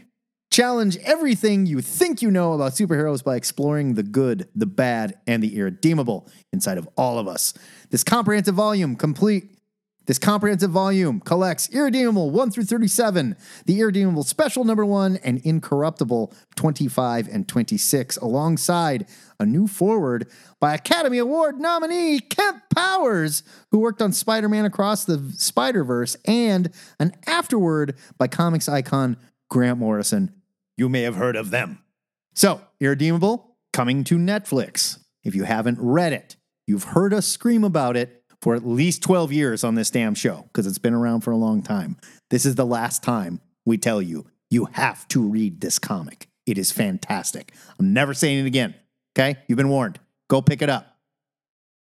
[0.51, 5.43] Challenge everything you think you know about superheroes by exploring the good, the bad, and
[5.43, 7.53] the irredeemable inside of all of us.
[7.91, 9.58] This comprehensive volume complete
[10.09, 13.35] this comprehensive volume collects Irredeemable 1 through 37,
[13.67, 19.07] the Irredeemable Special number 1 and Incorruptible 25 and 26 alongside
[19.39, 20.27] a new forward
[20.59, 27.13] by Academy Award nominee Kemp Powers who worked on Spider-Man Across the Spider-Verse and an
[27.27, 29.15] afterword by comics icon
[29.47, 30.33] Grant Morrison.
[30.75, 31.83] You may have heard of them.
[32.33, 35.03] So, Irredeemable coming to Netflix.
[35.23, 39.31] If you haven't read it, you've heard us scream about it for at least 12
[39.31, 41.97] years on this damn show because it's been around for a long time.
[42.29, 46.27] This is the last time we tell you you have to read this comic.
[46.45, 47.53] It is fantastic.
[47.79, 48.73] I'm never saying it again.
[49.15, 49.39] Okay?
[49.47, 49.99] You've been warned.
[50.29, 50.95] Go pick it up.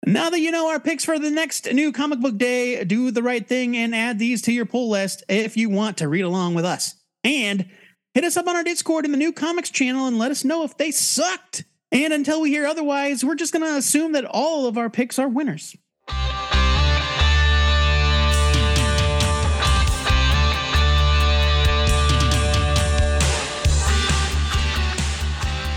[0.04, 3.22] Now that you know our picks for the next new comic book day, do the
[3.22, 6.54] right thing and add these to your pull list if you want to read along
[6.54, 6.96] with us.
[7.22, 7.70] And
[8.12, 10.64] hit us up on our Discord in the new comics channel and let us know
[10.64, 11.64] if they sucked.
[11.92, 15.20] And until we hear otherwise, we're just going to assume that all of our picks
[15.20, 15.76] are winners.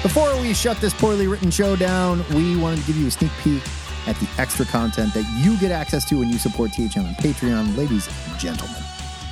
[0.05, 3.31] Before we shut this poorly written show down, we wanted to give you a sneak
[3.41, 3.63] peek
[4.05, 7.75] at the extra content that you get access to when you support THN on Patreon.
[7.75, 8.83] Ladies and gentlemen,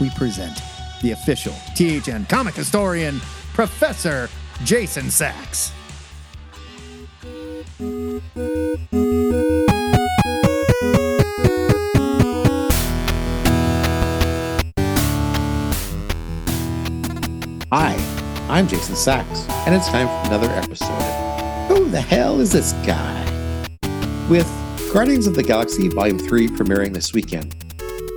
[0.02, 0.60] we present
[1.04, 3.20] the official THN comic historian,
[3.54, 4.32] Professor
[4.64, 5.72] Jason Sacks.
[17.72, 18.13] Hi,
[18.54, 20.86] I'm Jason Sacks, and it's time for another episode
[21.70, 23.80] Who the Hell is This Guy?
[24.30, 24.48] With
[24.94, 27.56] Guardians of the Galaxy Volume 3 premiering this weekend,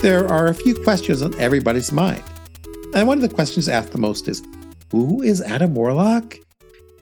[0.03, 2.23] there are a few questions on everybody's mind.
[2.95, 4.43] And one of the questions asked the most is
[4.91, 6.37] Who is Adam Warlock?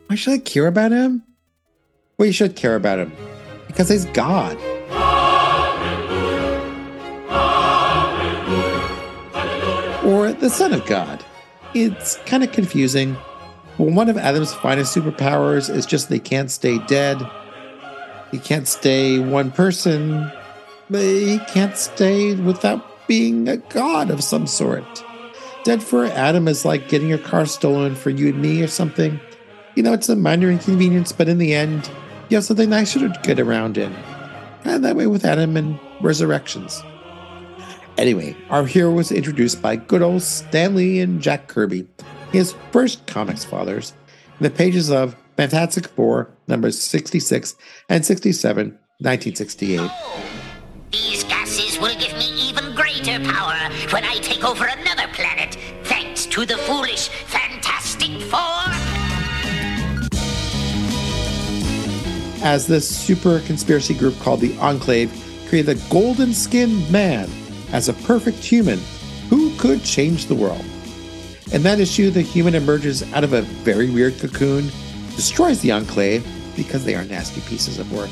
[0.06, 1.24] Why should I care about him?
[2.16, 3.12] Well, you should care about him
[3.66, 4.56] because he's God.
[10.04, 11.24] Or the Son of God.
[11.74, 13.14] It's kind of confusing.
[13.78, 17.20] One of Adam's finest superpowers is just they can't stay dead.
[18.30, 20.30] He can't stay one person,
[20.88, 25.04] he can't stay without being a god of some sort.
[25.64, 29.18] Dead for Adam is like getting your car stolen for you and me or something.
[29.74, 31.90] You know, it's a minor inconvenience, but in the end,
[32.28, 33.92] you have something nicer to get around in.
[34.64, 36.82] And that way with Adam and Resurrections.
[37.96, 41.86] Anyway, our hero was introduced by good old Stan Lee and Jack Kirby,
[42.32, 43.92] his first comics fathers,
[44.40, 47.54] in the pages of Fantastic Four, numbers 66
[47.88, 48.66] and 67,
[48.98, 49.90] 1968.
[50.90, 56.26] These gases will give me even greater power when I take over another planet, thanks
[56.26, 58.40] to the foolish Fantastic Four.
[62.44, 65.12] As this super conspiracy group called the Enclave
[65.48, 67.30] created the Golden Skinned Man
[67.72, 68.78] as a perfect human
[69.28, 70.64] who could change the world.
[71.52, 74.66] In that issue, the human emerges out of a very weird cocoon,
[75.14, 76.26] destroys the Enclave
[76.56, 78.10] because they are nasty pieces of work,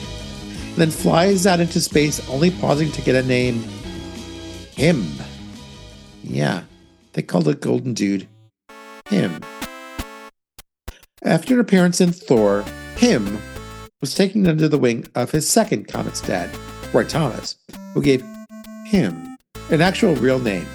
[0.76, 3.62] then flies out into space, only pausing to get a name
[4.74, 5.06] him.
[6.22, 6.62] Yeah,
[7.12, 8.28] they called it Golden Dude.
[9.08, 9.40] Him.
[11.22, 12.64] After an appearance in Thor,
[12.96, 13.38] him
[14.00, 16.50] was taken under the wing of his second comics dad,
[16.92, 17.56] Roy Thomas,
[17.94, 18.24] who gave
[18.86, 19.31] him
[19.72, 20.66] an actual real name.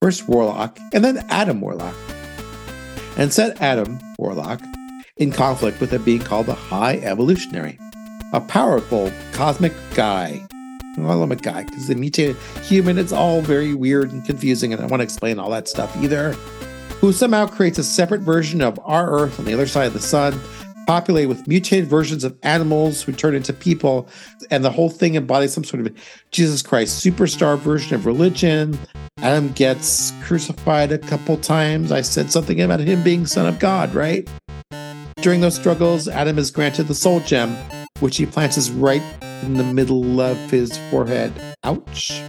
[0.00, 1.94] First Warlock, and then Adam Warlock.
[3.18, 4.62] And set Adam Warlock
[5.18, 7.78] in conflict with a being called the High Evolutionary,
[8.32, 10.46] a powerful cosmic guy.
[10.96, 14.80] Well, I'm a guy because the mutated human, it's all very weird and confusing, and
[14.80, 16.32] I want to explain all that stuff either.
[17.02, 20.00] Who somehow creates a separate version of our Earth on the other side of the
[20.00, 20.40] sun,
[20.90, 24.08] populated with mutated versions of animals who turn into people,
[24.50, 25.96] and the whole thing embodies some sort of
[26.32, 28.76] Jesus Christ superstar version of religion.
[29.18, 31.92] Adam gets crucified a couple times.
[31.92, 34.28] I said something about him being son of God, right?
[35.18, 37.56] During those struggles, Adam is granted the soul gem,
[38.00, 39.02] which he plants right
[39.42, 41.32] in the middle of his forehead.
[41.62, 42.20] Ouch.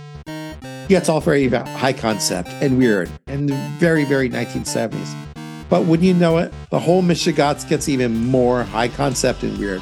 [0.88, 5.31] Yeah, it's all very high concept and weird and very, very 1970s.
[5.72, 9.82] But wouldn't you know it, the whole Michigots gets even more high concept and weird.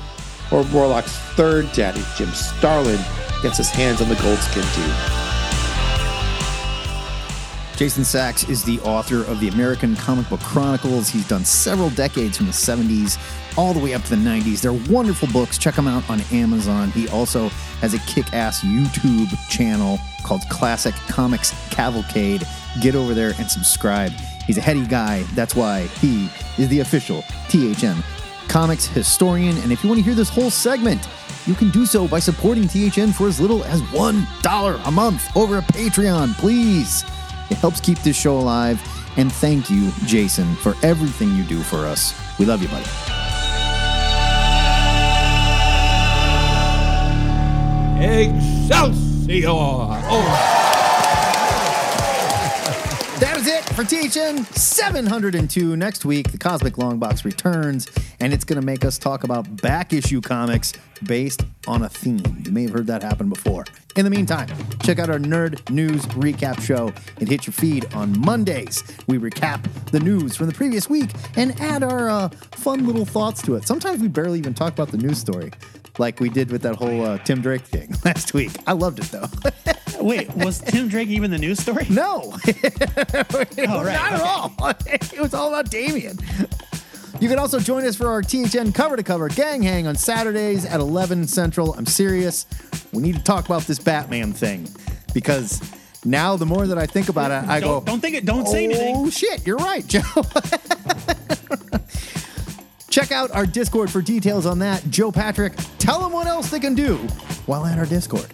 [0.52, 3.00] Or Warlock's third daddy, Jim Starlin,
[3.42, 5.20] gets his hands on the gold skin too.
[7.76, 11.10] Jason Sacks is the author of the American Comic Book Chronicles.
[11.10, 13.18] He's done several decades from the 70s
[13.58, 14.62] all the way up to the 90s.
[14.62, 15.58] They're wonderful books.
[15.58, 16.92] Check them out on Amazon.
[16.92, 17.48] He also
[17.80, 22.46] has a kick ass YouTube channel called Classic Comics Cavalcade.
[22.80, 24.12] Get over there and subscribe.
[24.50, 25.22] He's a heady guy.
[25.36, 26.28] That's why he
[26.58, 28.04] is the official THN
[28.48, 29.56] comics historian.
[29.60, 31.08] And if you want to hear this whole segment,
[31.46, 35.58] you can do so by supporting THN for as little as $1 a month over
[35.58, 37.04] at Patreon, please.
[37.52, 38.82] It helps keep this show alive.
[39.18, 42.16] And thank you, Jason, for everything you do for us.
[42.40, 42.90] We love you, buddy.
[48.04, 49.46] Excelsior!
[49.48, 50.59] Oh.
[53.86, 55.78] THN 702.
[55.78, 57.88] Next week, the Cosmic Long Box returns,
[58.20, 60.74] and it's going to make us talk about back issue comics
[61.04, 62.44] based on a theme.
[62.46, 63.66] You may have heard that happen before.
[63.96, 64.50] In the meantime,
[64.84, 66.92] check out our Nerd News Recap Show.
[67.22, 68.84] It hits your feed on Mondays.
[69.08, 73.42] We recap the news from the previous week and add our uh, fun little thoughts
[73.44, 73.66] to it.
[73.66, 75.52] Sometimes we barely even talk about the news story,
[75.98, 78.52] like we did with that whole uh, Tim Drake thing last week.
[78.68, 79.74] I loved it though.
[80.00, 81.86] Wait, was Tim Drake even the news story?
[81.90, 82.36] No.
[83.32, 83.94] Oh, oh, right.
[83.94, 84.54] Not at all.
[84.88, 86.18] It was all about Damian.
[87.20, 90.66] You can also join us for our THN cover to cover gang hang on Saturdays
[90.66, 91.74] at 11 Central.
[91.74, 92.46] I'm serious.
[92.94, 94.68] We need to talk about this Batman thing
[95.14, 95.62] because
[96.06, 98.26] now the more that I think about it, I Don't, go, don't think it.
[98.26, 98.96] Don't say oh, anything.
[98.98, 100.02] oh shit, you're right, Joe.
[102.90, 104.84] Check out our Discord for details on that.
[104.90, 106.98] Joe Patrick, tell them what else they can do
[107.46, 108.32] while at our Discord.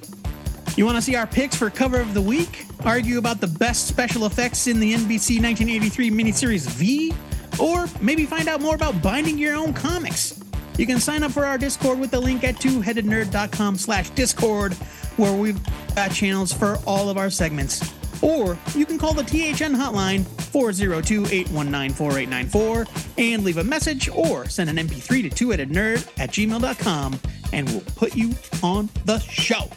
[0.76, 2.66] You want to see our picks for cover of the week?
[2.84, 7.14] Argue about the best special effects in the NBC 1983 miniseries V?
[7.60, 10.38] Or maybe find out more about binding your own comics?
[10.78, 14.74] You can sign up for our Discord with the link at twoheadednerd.com slash discord,
[15.16, 15.62] where we've
[15.96, 17.94] got channels for all of our segments.
[18.22, 24.76] Or you can call the THN hotline 402-819-4894 and leave a message or send an
[24.76, 27.18] MP3 to twoheadednerd at gmail.com
[27.54, 29.70] and we'll put you on the show.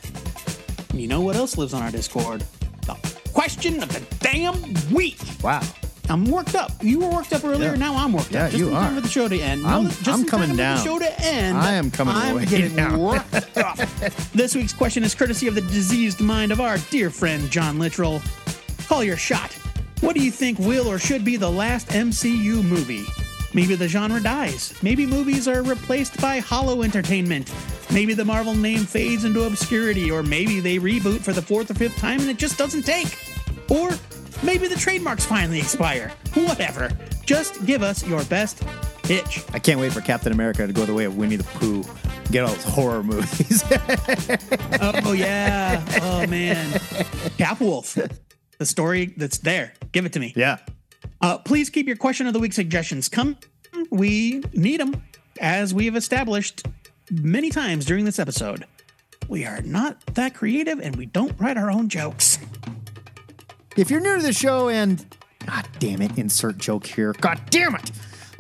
[0.99, 2.45] You know what else lives on our Discord?
[2.87, 2.95] The
[3.33, 4.57] question of the damn
[4.93, 5.19] week.
[5.43, 5.63] Wow.
[6.11, 6.73] I'm worked up.
[6.81, 7.73] You were worked up earlier.
[7.73, 7.77] Yeah.
[7.77, 8.51] Now I'm worked Yeah, up.
[8.53, 8.95] Just you in time are.
[8.97, 9.67] for the show to end.
[9.67, 10.77] I'm- No, just I'm in coming time for down.
[10.79, 11.59] The show to end.
[11.59, 12.99] I am coming I'm getting down.
[13.03, 13.77] worked up.
[14.33, 18.23] This week's question is courtesy of the diseased mind of our dear friend John Littrell.
[18.89, 19.53] Call your shot.
[20.01, 23.05] What do you think will or should be the last MCU movie?
[23.53, 24.73] Maybe the genre dies.
[24.83, 27.53] Maybe movies are replaced by hollow entertainment.
[27.93, 31.75] Maybe the Marvel name fades into obscurity, or maybe they reboot for the fourth or
[31.75, 33.19] fifth time and it just doesn't take.
[33.71, 33.91] Or
[34.43, 36.13] maybe the trademarks finally expire.
[36.35, 36.91] Whatever.
[37.25, 38.63] Just give us your best
[39.03, 39.43] pitch.
[39.53, 41.83] I can't wait for Captain America to go the way of Winnie the Pooh.
[42.31, 43.63] Get all those horror movies.
[44.81, 45.83] Oh yeah.
[46.03, 46.71] Oh man.
[47.39, 48.11] Capwolf.
[48.59, 49.73] The story that's there.
[49.93, 50.33] Give it to me.
[50.37, 50.59] yeah.
[51.21, 53.09] Uh, please keep your question of the week suggestions.
[53.09, 53.37] Come,
[53.91, 55.03] we need them,
[55.41, 56.63] as we have established
[57.11, 58.67] many times during this episode.
[59.29, 62.39] We are not that creative, and we don't write our own jokes.
[63.77, 65.05] If you're new to the show and
[65.47, 67.13] God damn it, insert joke here.
[67.21, 67.91] God damn it!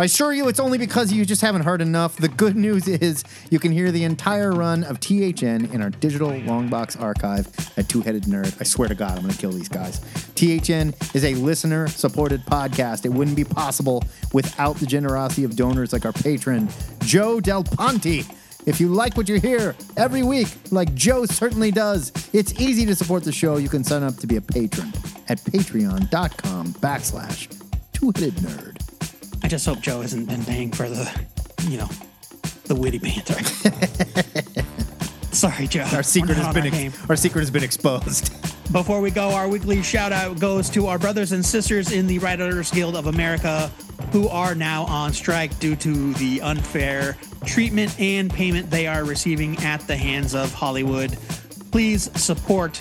[0.01, 2.16] I assure you it's only because you just haven't heard enough.
[2.16, 6.31] The good news is you can hear the entire run of THN in our digital
[6.31, 8.57] longbox archive at Two Headed Nerd.
[8.61, 9.99] I swear to God, I'm gonna kill these guys.
[10.36, 13.05] THN is a listener supported podcast.
[13.05, 16.69] It wouldn't be possible without the generosity of donors like our patron,
[17.01, 18.24] Joe Del Ponte.
[18.66, 22.94] If you like what you hear every week, like Joe certainly does, it's easy to
[22.94, 23.56] support the show.
[23.56, 24.93] You can sign up to be a patron
[25.28, 27.48] at patreon.com backslash
[27.93, 29.44] two-headed nerd.
[29.44, 31.09] I just hope Joe hasn't been paying for the,
[31.64, 31.89] you know,
[32.64, 33.35] the witty banter.
[35.33, 35.87] Sorry, Joe.
[35.93, 38.33] Our secret has been our ex- our secret has been exposed.
[38.73, 42.19] Before we go, our weekly shout out goes to our brothers and sisters in the
[42.19, 43.71] Writers Guild of America
[44.13, 49.57] who are now on strike due to the unfair treatment and payment they are receiving
[49.59, 51.17] at the hands of Hollywood.
[51.71, 52.81] Please support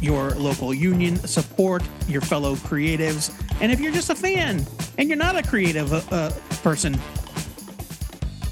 [0.00, 4.66] your local union, support your fellow creatives, and if you're just a fan
[4.98, 6.30] and you're not a creative uh, uh,
[6.62, 6.98] person,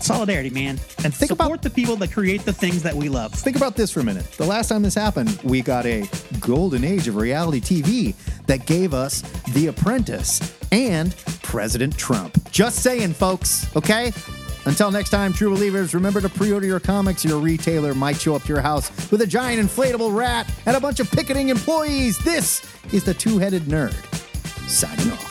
[0.03, 0.79] solidarity, man.
[1.05, 3.33] And think support about- the people that create the things that we love.
[3.35, 4.31] Think about this for a minute.
[4.37, 6.09] The last time this happened, we got a
[6.41, 8.15] golden age of reality TV
[8.47, 9.23] that gave us
[9.53, 10.41] The Apprentice
[10.73, 12.37] and President Trump.
[12.51, 14.13] Just saying, folks, okay?
[14.67, 17.25] Until next time, true believers, remember to pre order your comics.
[17.25, 20.81] Your retailer might show up to your house with a giant inflatable rat and a
[20.81, 22.19] bunch of picketing employees.
[22.19, 22.63] This
[22.93, 23.95] is the Two Headed Nerd,
[24.69, 25.30] signing off.